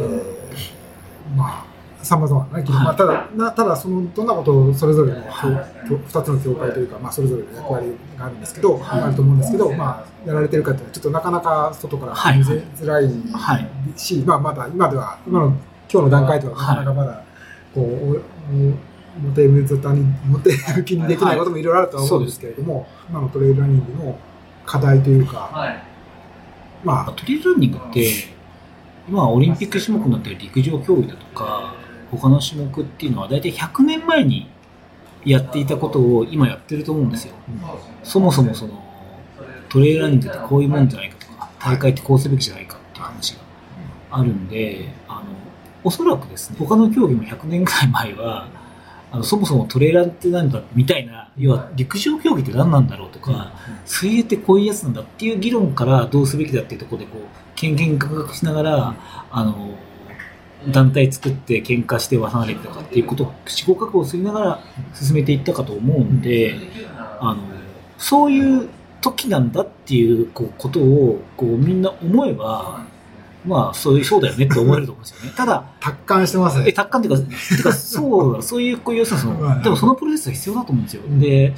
[0.00, 13.10] えー、まあ、さまざまな、ね、まあ、ただ、なただ、その、どんなことをそれぞれの、はい、2つの協会というか、まあ、それぞれの役割があるんですけど、はい、あると思うんですけど、まあ、やられてるかっていうのは、ちょっとなかなか外から見せづらい
[13.96, 15.46] し、まあ、まだ、今では、今の、
[15.92, 17.22] 今日の段階ではなかなかまだ、
[17.74, 18.22] こう、
[19.22, 24.18] 表向きに、表向きにできないこともいろいろあるとは思うんですけれども、はい、今のトレイルランニングの
[24.64, 25.82] 課題というか、はい、
[26.84, 27.12] まあ。
[27.12, 28.10] トレイルランニングって、
[29.08, 31.74] 今オリンピック種目になってる陸上競技だとか、
[32.10, 34.48] 他の種目っていうのは大体100年前に
[35.24, 37.34] やっていたことを今やってると思うんですよ。
[38.02, 38.82] そもそもその、
[39.68, 43.40] トレイルランニングってこういうもんじゃないかとか、大会ってこうすべきじゃないかっていう話が
[44.10, 45.22] あるんで、あの、
[45.82, 48.48] おそらくですね、他の競技も100年ぐらい前は、
[49.16, 53.54] あのそもそもトレーラーって何だみたいな、要は陸上競技って何なんだろうとか、
[53.86, 57.20] 水泳ってこういうやつなんだっていう議論からどうすべきだっていうところで、こう、
[57.54, 58.94] けんけんがくしながら、
[59.30, 59.70] あの、
[60.70, 64.60] 団体作って喧嘩して離れてとかっていうことを試行覚悟すりながら
[64.92, 66.54] 進めていったかと思うんで、
[67.18, 67.42] あの、
[67.96, 68.68] そういう
[69.00, 72.84] 時なんだっていうこうことをこうみんな思えば、
[73.46, 75.32] まあ、そういう、そうだよねって思えると思うんですよね。
[75.36, 76.72] ただ、達観してますえ、ね。
[76.72, 81.02] 達観っていうか、てかそう、 そういう、こういう、要するにそはいの、でもそのプロセスが必要だと思うんですよ。
[81.18, 81.54] で、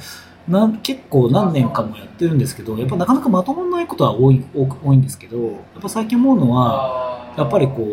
[0.47, 7.85] なん結構何年かもやってるんですけど、やっぱなかなかまとまらないことは多い、多く多いんですけど、やっぱ最近思うのは、やっぱりこ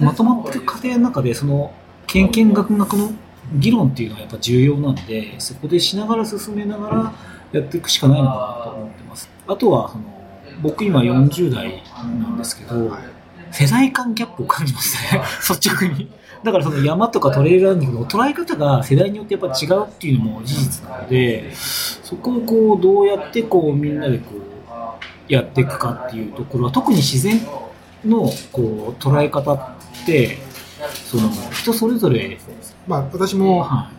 [0.00, 1.72] う、まとまってる過程の中で、その、
[2.06, 3.10] 研研学学の
[3.58, 7.12] 議論っていうのはやっぱ重要なんで、そこでしながら進めながら
[7.52, 9.30] やっていくしかないのかなと思ってます。
[9.46, 10.04] あとは、その、
[10.62, 11.82] 僕今40代
[12.20, 13.15] なんですけど、はい
[13.58, 16.10] 世代間ギャップを感じますね、率直に。
[16.44, 27.40] だからその山とかトレイルランニングの捉え方が世代によってやっぱ違うっていうのも事実なので、そこをこうどうやってこうみんなでこうやっていくかっていうところは特に自然
[28.04, 29.60] のこう捉え方っ
[30.04, 30.38] て
[31.06, 32.38] その人それぞれ、
[32.86, 33.90] まあ、私もは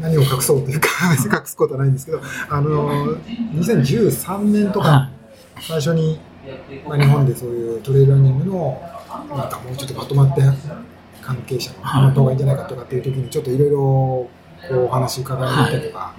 [0.00, 3.16] 何を隠そうというか、 隠すことはないんですけど、あの、
[3.54, 5.10] 2013年とい、かは
[5.60, 6.20] 最初に、
[6.86, 8.80] まあ、日本でそういうトレイルランニングの、
[9.30, 10.42] なんかもうちょっとまとまって
[11.22, 12.02] 関係者のはい。
[12.02, 16.14] まった方がいいんじゃないかとかっていう時に、ちょっといろいろお話伺いに行ったりとか、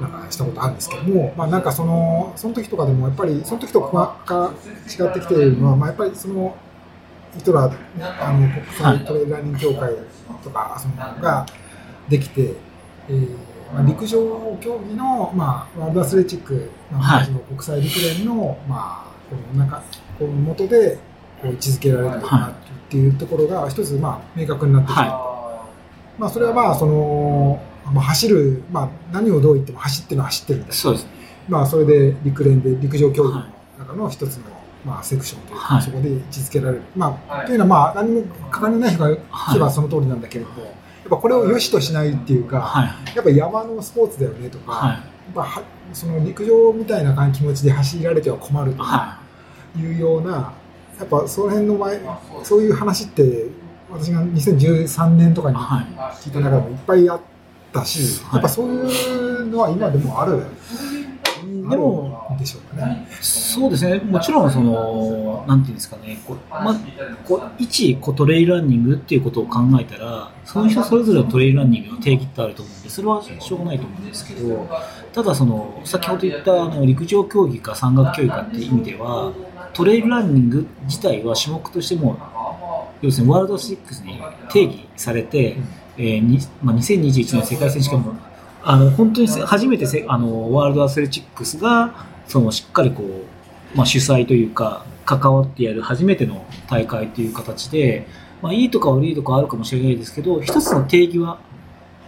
[0.00, 4.52] なんかしたことあるんですけども、まあなんかその、その時とかでもやっぱり、その時とかが
[4.86, 6.56] 違ってきているのは、まあやっぱりその、
[7.38, 9.92] イトラ、あの、国際トレイルランニング協会
[10.42, 11.46] とか、そのが
[12.08, 12.54] できて、
[13.08, 13.36] えー
[13.72, 16.70] まあ、陸上競技の、まあ、ワールドアスレチック、
[17.30, 19.82] の国際陸連の、まあ、この中、
[20.18, 20.98] この元で、
[21.40, 22.52] こう位置づけられるのかなっ
[22.88, 25.04] ていうところが、一つ、まあ、明確になってきてい。
[25.04, 25.60] ると。
[26.18, 27.62] まあ、それはまあ、その、
[27.92, 31.06] まあ、走る、まあ、何をどう言っても走ってるのは走ってるんい、ですそうです。
[31.48, 33.44] まあ、それで陸連で陸上競技の
[33.78, 34.44] 中の一つの、
[34.84, 35.82] まあ、セクションというか、はい。
[35.82, 36.82] そこで位置づけられる。
[36.96, 40.74] まあ、というのは、まあ、何も関わない人が聞けばその通りなんだけれども、やっ
[41.10, 45.00] ぱこれを良しとしないっていうか、はい、やっぱ山のスポーツだよねとか、
[45.34, 45.62] はい、やっぱは
[45.92, 48.82] その陸上みたいな感じ気持ちで走られては困ると
[49.80, 49.96] い。
[49.96, 50.52] うような、
[50.98, 52.00] やっぱその辺の前、
[52.42, 53.46] そういう話って、
[53.90, 55.84] 私が2013年とかい、にはい。
[56.20, 57.20] 聞いた中でもいっぱいあっ
[57.72, 58.34] たし、はい。
[58.34, 60.42] やっぱそういうのは今でもある、
[61.70, 63.06] でも、でしょうかね。
[63.20, 66.74] そうですね、もちろん、その、なんていうんですかね、こうま
[67.26, 74.68] こう一こうトレイルランニングっていうことを考えたら、その人それぞれのトレイルランニングの定義ってあると思うんで、それはしょうがないと思うんですけど、
[75.18, 79.32] ただその、先ほど言ったあの陸上競技か山岳競技かっていう意味では、
[79.72, 82.16] トレイルランニング自体は種目としても、
[83.02, 85.56] 要するにワールド6に定義されて、
[85.96, 88.14] えーにまあ、2021年世界選手権も
[88.62, 98.06] あの本当にせ初めてせあのワールドアスレチックスがそのしっかりこう、まあ、主催というか関わってやる初めての大会という形で、
[98.40, 101.40] まあ、いいとか悪いとかあるかもしれないですけど一つの定義は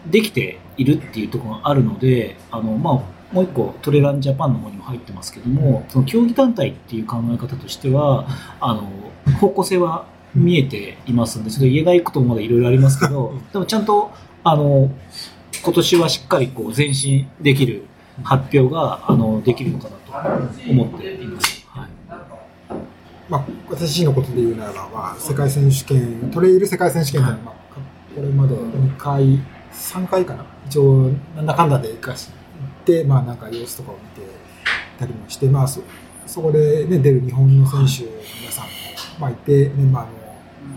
[0.07, 2.95] できているっていうところがあるのであの、まあ、
[3.35, 8.27] もう一個トレランジャパンの方にも入ってますけどもその競技団体っていう考え方としては
[8.61, 8.91] あの
[9.39, 14.11] 方向性は見えていますんでちょっと言えないこともまだいろいろありますけどでもちゃんと
[14.43, 14.91] あの
[15.63, 17.85] 今年はしっかりこう前進できる
[18.23, 21.67] 発表があのできるのかなと思っています。
[21.69, 21.89] はい。
[23.29, 27.75] まあ、私のことで言うならば、まあ、世界選手権、トレイル世界選手権っていうのは、まあ、
[28.15, 29.41] これまで2回、
[29.91, 32.31] 3回かな、一応、なんだかんだで行かし
[32.85, 34.29] て、まあ、なんか様子とかを見て
[34.99, 35.83] たりもして、まあ、そ
[36.27, 38.71] そこで、ね、出る日本の選手の皆さんも、
[39.19, 40.11] まあ、いて、メンバーの、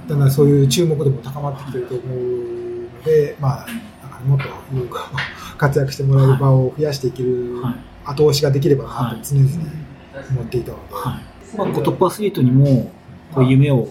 [0.08, 3.68] だんだんそういう注目度も高まってきてると思うので、まあ、
[4.02, 4.98] なんかもっと有効
[5.60, 7.76] 活躍してもらえる場を増やしていけるはい。
[8.06, 9.50] 後押しができればなはいと常々
[10.32, 11.58] 思っていたので、はい。
[11.58, 12.92] まあ、トップアスリートにも
[13.32, 13.88] こう夢を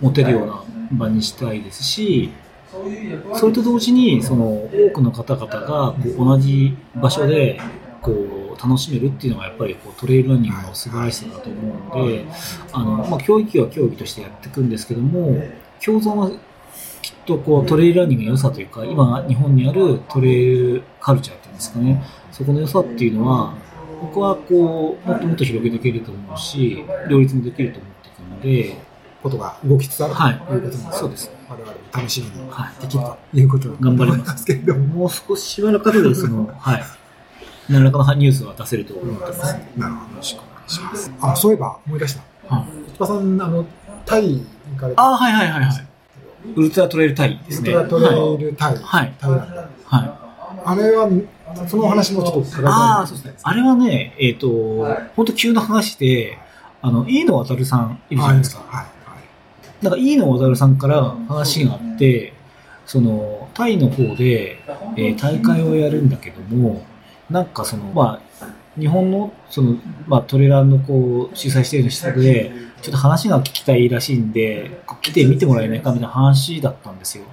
[0.00, 2.32] 持てるような場にしたいですし、
[3.34, 7.60] それと同時にその多くの方々がこう同じ場所で
[8.02, 11.60] こう楽しめるっていうのがやっぱりこうトレイルランニングの素晴らしさだと思
[11.96, 12.24] うので、
[12.72, 15.42] あのまあ、競技は競技としてやっていくんですけども、
[15.84, 16.30] 共存は
[17.02, 23.54] きっとこうトレイルランニングの良さというか、今日本にあるトレイルカルチャーっていうんですかね、そこの良さっていうのは、
[24.00, 28.76] 僕はこうもっともっと広げていけると思うし、両立もできると思っていくので、
[29.22, 31.30] ことが動きつつあるはいということも、そうです。
[31.43, 31.43] 我々も
[31.92, 36.84] 楽しみにはいできるということ頑張りますすけれども、もう少ししばらく後でその、 はい、
[37.68, 39.56] 何らかのニュースは出せると思ってます。
[39.76, 40.10] なるほど。
[40.10, 41.12] よろしくお願いします。
[41.20, 42.54] あ、そういえば思い出した。
[42.54, 43.66] はいさん、あの、
[44.06, 45.86] タイに行かれて、ああ、はいはいはいはい。
[46.54, 47.72] ウルトラトレイルタイですね。
[47.72, 49.56] ウルトラトレイルタイ、はいタイランド。
[49.56, 50.24] はい。
[50.66, 51.08] あれは、
[51.66, 53.34] そのお話もちょっとああ、そうですね。
[53.42, 54.48] あれはね、えっ、と、
[55.16, 56.38] 本当急な話で、
[56.82, 58.62] あの、飯野渡さんいるじゃないですか。
[58.66, 58.86] はい。
[59.90, 59.90] はい。
[59.90, 62.32] なんか飯野渡さんから話があって、
[62.86, 64.58] その、タイの方で、
[64.96, 66.84] えー大会をやるんだけども、
[67.30, 68.46] なんかその、まあ、
[68.78, 77.24] 日本の、その、まあ、トレランのこう、主催している人で、ちょっと話が聞きたいらしいんで、来て見てもらえないかみたいな話だったんですよ。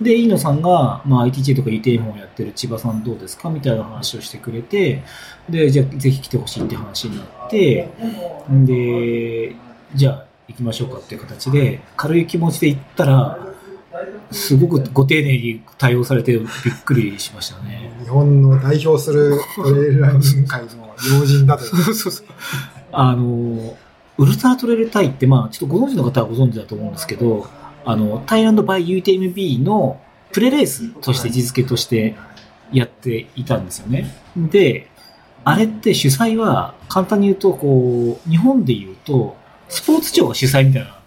[0.00, 5.02] で、飯野さんが、まあ、ITJ とか ET 本をやってる千葉さんどうですかみたいな話をしてくれて、
[5.48, 7.88] で、じゃあぜひ来てほしいって話になって、
[8.48, 9.56] で、
[9.94, 13.38] じゃあ行きましょうかっていう形で、軽い気持ちで行ったら、
[14.30, 16.48] すごくご丁寧に対応されてびっ
[16.84, 17.92] くりしましたね。
[18.02, 21.70] 日本の代表するトレイルランニング界の要人だという。
[21.84, 22.26] そうそうそう。
[22.92, 23.76] あの、
[24.18, 27.46] ウルトラトレイルタイって、まあ、ちょっとご存知の方はご存知だと思うんですけど、
[27.84, 30.00] あの、タイランドバイ UTMB の
[30.32, 32.14] プレレースとして位置づけとして
[32.72, 34.14] やっていたんですよね。
[34.36, 34.88] で、
[35.44, 39.36] あれって主催は、簡単に言うと、こう、日本で言うと、
[39.70, 40.98] スポーツ庁が主催みたいな、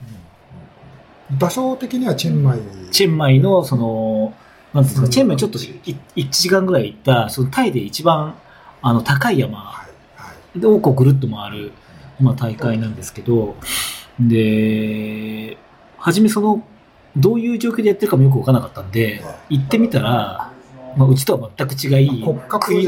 [1.38, 2.60] 場所的にはチェンマイ。
[2.92, 4.34] チェンマイの、その、
[4.74, 4.84] なん。
[4.84, 8.36] ですか、チェンマイちょっと1時間ぐらい行った、そのタイで一番、
[8.82, 9.84] あの、高い山。
[10.56, 11.72] で、をこうぐるっと回る、
[12.20, 12.96] まあ、大会なん。
[12.96, 13.56] ですけど、
[14.20, 15.58] で、
[15.98, 16.64] 初めその、
[17.18, 18.92] どういう状況でやってるかもよくわからなかったん。
[18.92, 20.52] で、行ってみたら、
[20.96, 22.82] まあ、うちとは全く違い、国家プロ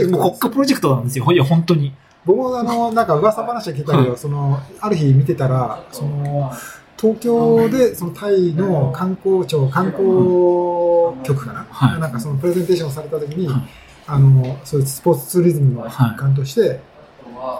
[0.65, 1.05] ジェクトなん。
[1.05, 1.31] ですよ。
[1.31, 1.93] いや、本当に。
[2.25, 4.17] 僕もあの、なんか噂話は聞いたけど、はい。
[4.17, 6.51] その、ある日見てたら、その、
[6.97, 10.03] 東京でそのタイの観光庁、観光
[11.23, 11.99] 局かな、はい。
[11.99, 13.61] なんかそのプレゼンテーションをされた時に、はい。
[14.07, 16.79] あの、そういうスポーツツーリズムの一環として、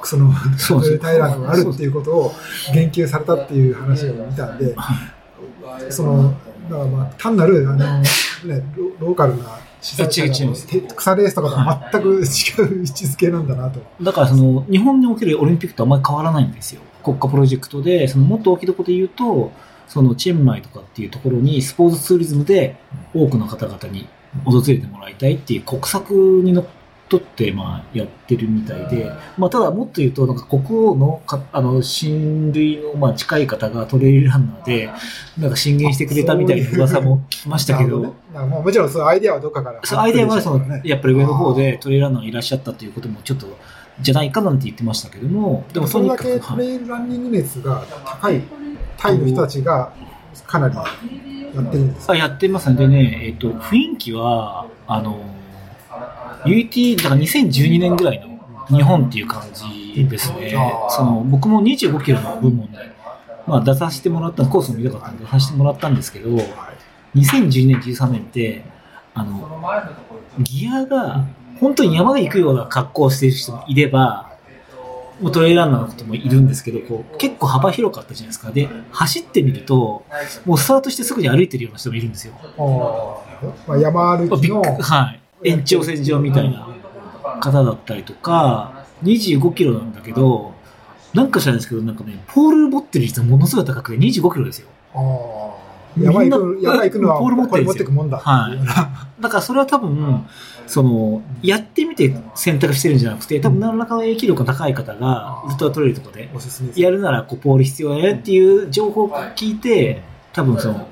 [0.03, 2.33] その、そうです タイランドがあるっていうことを
[2.73, 4.75] 言及されたっていう話を見たんで、
[5.89, 6.33] その、
[6.69, 8.05] だからまあ、単なる、あの、ね、
[8.75, 9.43] ロローカルな
[9.85, 12.21] 施設違う違うて草レースとかとは全く違う位
[12.89, 13.79] 置づけなんだなと。
[14.01, 16.81] だからその、日本におけるオリンピックとあんまり変わらないんですよ。
[17.03, 19.51] 国家プロジェクトで、そのもっと大きいところで言うと、
[19.87, 22.77] そのチェンマイとかっていうところにスポーツツーリズムで
[23.13, 24.07] 多くの方々に
[24.43, 26.65] 訪れてもらいたいっていう国策にの
[27.05, 34.89] っとってまあやってるみたいで、まあただもっと言うとなんか国王のかあの親類のまあ近い方がトレイルランナーで
[35.37, 37.99] なんか進言してくれたみたいな噂も聞きましたけど、
[38.33, 38.39] ね。
[38.49, 39.79] もうもちろんそのアイデアはどっかから。
[39.83, 40.81] そう、アイデアはその、ね。
[40.83, 43.47] やっぱり上の方でトレイルランナーがいらっしゃったということもちょっと、
[44.01, 46.65] じゃないかなんて言ってましたけども、でもそれだけトはい。
[46.65, 48.41] レイルランニング熱が高い
[48.97, 49.91] タイの人たちが
[50.47, 50.81] かなりや
[51.61, 52.75] ってるんですあやってますね。
[52.75, 55.19] でね、えっ、と、雰囲気は、あの、
[56.45, 60.53] UT、だから2012年ぐらいの日本っていう感じですね
[60.89, 62.77] その、僕も25キロの部門で、
[63.47, 66.29] まあ出させてもらった、コースも見たかったんで出させてもらったんですけど、
[67.15, 68.63] 2012年、13年って、
[69.13, 69.61] あの、
[70.39, 71.25] ギアが、
[71.59, 74.29] 本当に山で行くような格好をしている人もいれば、
[75.21, 78.51] もうトレイルランナーの人もいるんですけど、こう結構幅広かったじゃないですか。
[78.51, 80.05] で、走ってみると、
[80.45, 82.33] もうスタートしてすぐに歩いてるような人もいるんですよ。
[82.41, 85.21] あーまあ、山歩きのはい。
[85.43, 86.67] 延長線上みたいな
[87.41, 90.53] 方だったりとか、25キロなんだけど、
[91.13, 94.67] なんか知らないですけど、なんかね、ポール持ってる人ものすごい高くて25キロですよ。
[94.93, 95.55] あー。
[96.03, 97.85] 山行くみんな山行くのはポール持ってるんですよ。
[97.85, 98.17] 持ってくもんだ。
[98.17, 99.21] ってい。
[99.21, 100.27] だからそれは多分、
[100.67, 106.29] その、やってみて選択してるんじゃなくて、多分何らかの影響力が高い方が、ウルトラトレイルとかで、
[106.75, 110.01] やるならこうポール必要だよっていう情報を聞いて、
[110.33, 110.87] 多分その、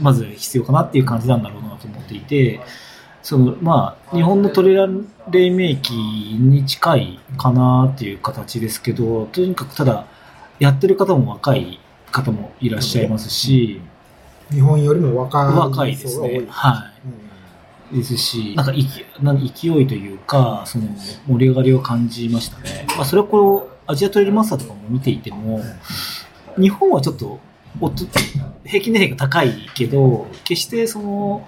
[0.00, 2.60] まず必要かなっていう感じなんだろうなと思っていて、
[3.28, 10.06] その、まあ、日本のトレラン黎明期に近いかなっていう形ですけど、とにかくただ、
[10.58, 11.78] やってる方も若い
[12.10, 13.82] 方もいらっしゃいますし、
[14.50, 16.46] 日本よりも若い若いですね。
[16.48, 16.90] は
[17.92, 17.98] い。
[17.98, 20.86] ですし、なんか勢なん勢いというか、その
[21.26, 22.86] 盛り上がりを感じましたね。
[22.96, 25.60] まあ、それはこう、アジアトレイルマスターとかも見ていても、
[26.58, 27.38] 日本はちょっと、
[27.78, 28.06] おっと
[28.64, 31.46] 平均年齢が高いけど、決してその、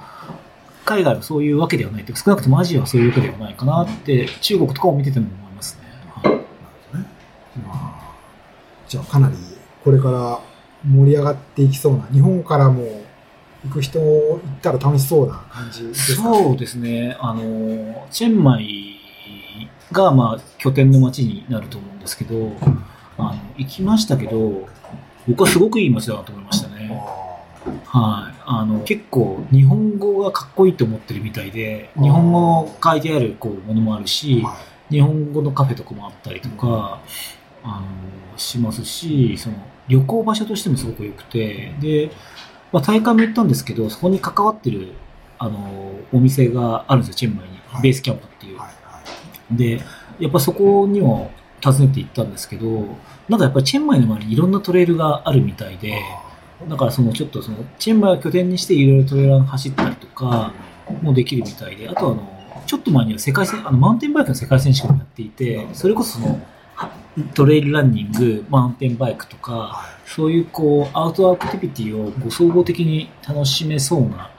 [0.84, 5.88] 海外はそういうわけではないというか少なくともアジアはそういうわけではないかなって、中国とかを見てても思いますね。
[6.14, 6.34] はい
[7.64, 8.14] まあ
[8.88, 9.36] じゃあかなり
[9.84, 10.40] これから
[10.84, 13.02] 盛り上がっていきそうな日本からも
[13.64, 16.22] 行く人行ったら楽しそうな感じですか？
[16.22, 17.16] そうですね。
[17.20, 18.98] あの、チェンマイ
[19.92, 22.52] が、まあ、拠点の街になると思うんですけど、
[23.18, 24.66] あの、行きましたけど、
[25.28, 26.90] 僕はすごくいい街だなと思いましたね。
[27.84, 28.39] はい。
[28.52, 34.56] あの、結構、日本語がかっこいいと思ってるみたいで、日本語書いてあるこうものもあるし、は
[34.90, 37.00] 日本語のカフェとかもあったりとか、
[37.62, 37.80] あ
[38.32, 39.54] の、しますし、その、
[39.86, 42.10] 旅行場所としてもすごく良くて、で、
[42.72, 44.94] まあ、大会も行ったんですけど、そこに関わってる、
[45.38, 47.60] あの、お店があるんですよ、チェンマイに。
[47.68, 47.82] はい。
[47.82, 48.58] ベースキャンプっていう。
[48.58, 49.00] はいは
[49.52, 49.56] い。
[49.56, 49.80] で、
[50.18, 51.30] やっぱそこにも
[51.64, 52.66] 訪ねて行ったんですけど、
[53.28, 56.02] なんかやっぱりチェンマイの周りにいろんなトレイルがあるみたいで、
[56.68, 60.52] だからそのちょっとその、チェンマイを拠点にしていろいろトレーラー走ったりとか、
[61.02, 66.40] もできるみたいで、あとあの、ちょっと前には世界戦、あの、マウンテンバイクの世界選手権もやっていて、それこそその、
[66.74, 66.90] は
[67.34, 74.30] トレイルランニング、マウンテンバイクとか、はそういうこう、アウトドアアクティビティをこう総合的に楽しめそうな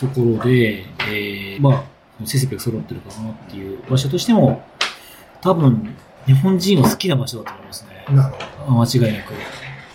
[0.00, 1.84] ところで、えー、まあ、
[2.26, 4.62] 設備が揃ってるかなっていう場所としても、
[5.40, 5.94] 多分、
[6.26, 8.04] 日本人の好きな場所だと思いますね。
[8.08, 9.32] 間違いなく。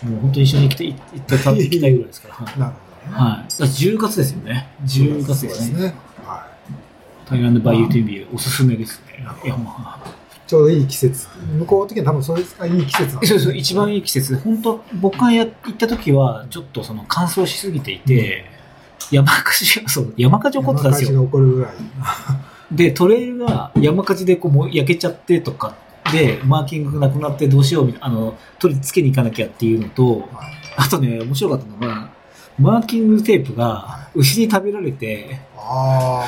[0.04, 2.52] もう本当に一緒に行きたい、行った行きたいぐらいですから。
[2.58, 2.72] なる
[3.06, 3.24] ほどね。
[3.24, 3.50] はい。
[3.50, 4.68] だから10月ですよね。
[4.84, 5.94] 10月ですね。
[6.24, 6.46] は
[7.26, 9.24] タイランドバイユーティビューおすすめですね。
[10.46, 11.26] ちょうどいい季節。
[11.58, 14.36] 向こう的には多分それがいい季節なんですそうそう、一番いい季節。
[14.36, 18.44] 本当僕がや行った時は、ちょっとその乾燥しすぎていて、
[19.10, 21.12] 山火事が、そう、山火事起こってたんですよ。
[21.12, 21.72] 山火事が起こるぐらい。
[22.72, 25.76] で、トレイルが山火事でこうもう焼けちゃってとか、
[26.12, 32.10] で、マーキングがなくなってどうしようみたいな、あの、取り付けに行かなきゃっていうのと、はいあとね、面白かったのが、
[32.58, 36.24] マーキングテープが牛に食べられて、あ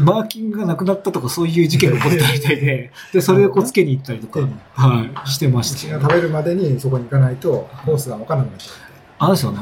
[0.00, 4.40] マーキングがなくなったとかそういう事件が起こったみたいで、で、それをこうつけに行ったりとか、
[4.74, 5.62] はい、してまあ。
[5.62, 6.00] した牛が。
[6.00, 8.82] 食べるまでにそこに行かないと、コースが分からなくなっちゃって。
[9.18, 9.60] あのですよね、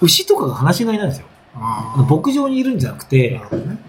[0.00, 1.26] 牛とかが放し飼いなんですよ。
[2.08, 3.40] 牧場にいるんじゃなくなてね。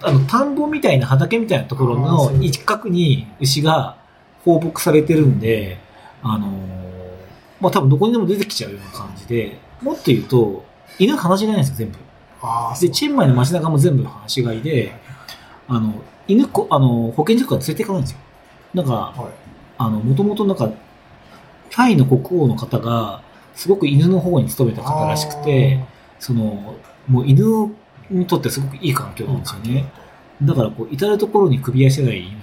[0.01, 3.98] あの、田んぼみたいな畑みたいなところの一角に牛が
[4.43, 5.77] 放牧されてるんで、
[6.23, 6.79] あのー
[7.59, 10.63] まあ、多分どこにでも出てきちゃうような感じで、もっと言うと、
[10.97, 11.97] 犬放し飼いなんですよ、全部。
[12.79, 14.93] で、チェンマイの街中も全部放し飼いで、
[15.67, 15.93] あの、
[16.27, 18.19] 犬こ、あの、保健所から連れていかないんですよ。
[18.73, 19.33] なんか、はい。
[19.77, 20.69] あの、もともとなんか、
[21.69, 23.21] タイの国王の方が、
[23.55, 25.83] すごく犬の方に勤めた方らしくて、
[26.19, 26.75] その、
[27.07, 27.75] もう犬
[28.09, 29.91] にとってすごくいい環境なんですよね。
[30.41, 32.38] だから、こう、至るところに首輪してない犬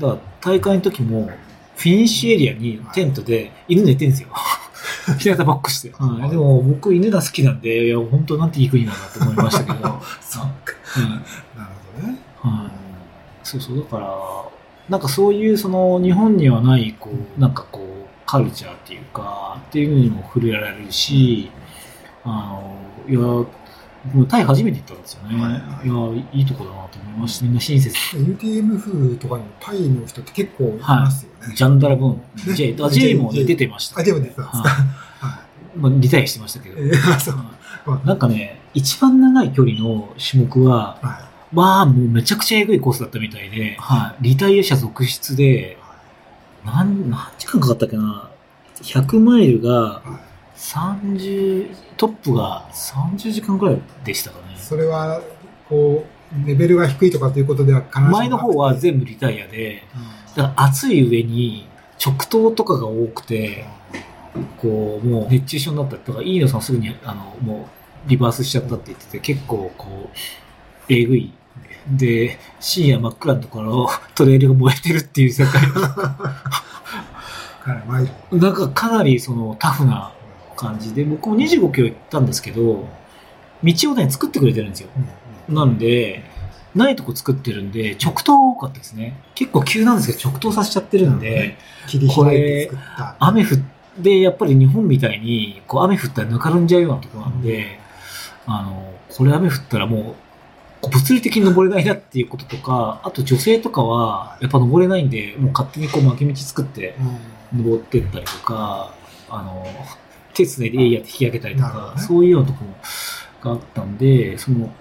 [0.00, 1.30] だから、大会の時も、
[1.76, 4.28] フィニッシュエリアにテントで犬寝てんですよ。
[5.18, 5.92] 日向ぼっこして。
[5.96, 9.88] はい、でも、僕犬が好きなんで、いや、本当なんていい国なんだと思いましたけど。
[9.88, 10.74] は そうか。
[10.96, 12.18] いなるほどね。
[12.42, 12.88] はい
[13.44, 14.14] そうそう、だから、
[14.90, 21.50] なんかそういう、その、日本にはない、こう、なんかこう、カルチャーっていうか、っていうのにも触れられるし、
[22.24, 22.76] あの、
[23.08, 23.20] いや、
[24.14, 25.40] もうタイ初めて行ったんですよね。
[25.40, 27.44] はいはいいや、いいとこだなと思いました。
[27.44, 27.96] みんな親切。
[28.16, 31.54] UTM 風とかにもタイの人って結構いますよね。
[31.54, 34.00] ジャンダラブーン、ね J、あ J も出てました。
[34.00, 34.68] あ、でも出てたんですか。
[34.68, 36.78] はいまあ、リタイアしてましたけど。
[36.78, 44.22] えーあそうはいなんかね、一番長い距離の種目は、はまあ、もうめちゃくちゃえぐいコースだったみたいで、はい。
[44.22, 45.78] リタイア者続出で、
[46.64, 48.30] 何、何時間かかったっけな
[48.82, 50.27] ?100 マイルがい。
[50.58, 54.58] は30、トップが30時間くらいでしたかねい。。
[54.58, 55.20] それは、
[55.68, 56.04] こ
[56.44, 61.66] う、レベルが低いとかということでは必ず前の方は全部リタイアで、うんだから暑い上に
[62.04, 63.64] 直投とかが多くて、
[64.58, 67.68] こう、もう熱中症になったりとか、飯野さんすぐに、あの、も
[68.06, 71.32] うリバースしちゃったって言ってて、結構こう、えぐい。
[71.90, 75.60] で、深夜真っ暗なところ、トレイルが燃えてるっていう世界。
[78.30, 80.12] なんかかなりそのタフな
[80.58, 82.84] 感じで、僕も25キロ行ったんですけど、
[83.62, 84.88] 道をね、作ってくれてるんですよ。
[84.96, 85.08] うん
[85.48, 86.22] なんで、
[86.74, 89.18] ないとこ作ってるんで、直投が多かったですね。
[89.34, 91.56] 結構急なんですけど、直投させちゃってるんで、
[91.86, 93.16] 切り開いて作った。
[93.18, 97.80] 雨降って、やっぱり日本みたいに、こう雨降ったらぬかるんじゃうようなとこなんで、
[98.46, 100.02] あの、これ雨降ったらもう、
[100.82, 106.94] こう物理的に登れないなっていうこととか、あと女性とかは、やっぱ登れないんで、もう勝手にこう巻き道作って
[107.52, 108.92] うん登ってったりとか、
[109.30, 109.66] あの、
[110.38, 114.72] 手つないでエイヤって引き上げたりとか、ねそういうようなところがあったんで、その、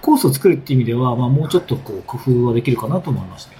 [0.00, 3.54] コースを作るっていう意味では、まあもうちょっとこう工夫はできるかなと思いました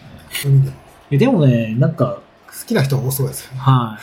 [0.48, 0.64] よね。
[0.64, 0.76] でも
[1.10, 3.58] えでもね、なんか、好きな人は多そうですよね。
[3.58, 3.98] は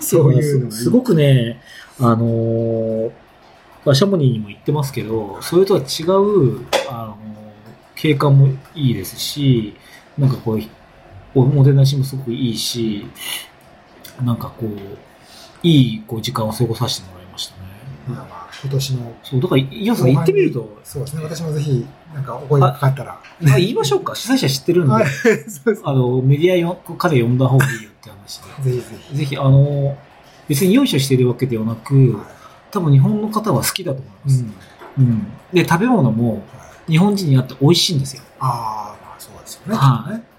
[0.00, 0.02] い。
[0.04, 1.60] そういうのすごくね、
[1.98, 3.10] あのー
[3.84, 7.40] まあ、シャモニーにも言ってますけど、それとは違う、あのー
[8.00, 9.74] 景観もいいですし、
[10.16, 10.60] なんかこう、
[11.34, 13.06] おもてなしもすごくいいし、
[14.24, 14.70] なんかこう、
[15.62, 17.60] いいこう時間を過ごさせてもらいましたね。
[18.08, 19.14] まあまあ今年の。
[19.22, 21.22] そう、だから、イヤさん行ってみると、そうですね。
[21.22, 23.12] 私もぜひ、なんかお声がかかったら。
[23.12, 24.92] あ言いましょうか、主催者知ってるんで。
[25.84, 28.70] あの、メディアよ彼呼んだ方がいいよって話で。
[28.70, 29.16] ぜひぜひ。
[29.16, 29.96] ぜひ、あの、
[30.48, 32.18] 別に用意してるわけではなく、
[32.70, 34.44] 多分日本の方は好きだと思います。
[34.98, 35.26] うん。
[35.52, 36.42] で、食べ物も
[36.88, 38.22] 日本人にあって美味しいんですよ。
[38.40, 39.76] ああ、まあそうですよね。
[39.76, 40.30] はい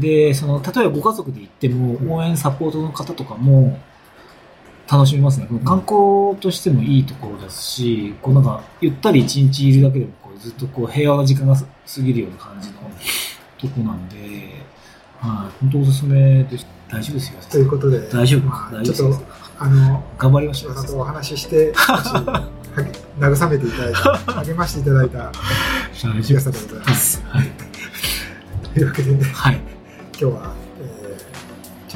[0.00, 3.78] で、その、例えばご家族で行っても、応援サポートの方とかも、
[4.92, 5.46] 楽しめますね。
[5.64, 11.64] 観光としてもいいところですし、こうなんか、ゆったり一日いるだけでも、こうずっとこう平和な時間が過
[12.02, 12.74] ぎるような感じの
[13.58, 14.16] とこなんで、
[15.18, 16.66] はい、本当おすすめです。
[16.90, 17.40] 大丈夫ですよ。
[17.50, 19.24] ということで、大丈夫まあ大丈夫ですちょっと、
[19.60, 20.86] あの、頑張りましょう。
[20.86, 21.72] とお話しして、
[23.18, 25.32] 慰めていただいた、励ましていただいた大
[25.94, 27.22] 丈夫岩佐でございます。
[27.24, 27.50] はい。
[28.74, 29.54] というわけでね、はい。
[29.56, 30.61] 今日は、え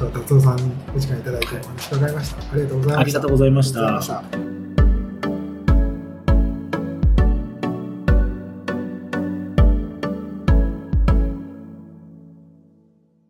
[0.03, 2.53] ー、千葉達夫さんにお時間いただいてお話伺いました。
[2.53, 3.01] ありがとうございました。
[3.01, 4.86] ありがとうございました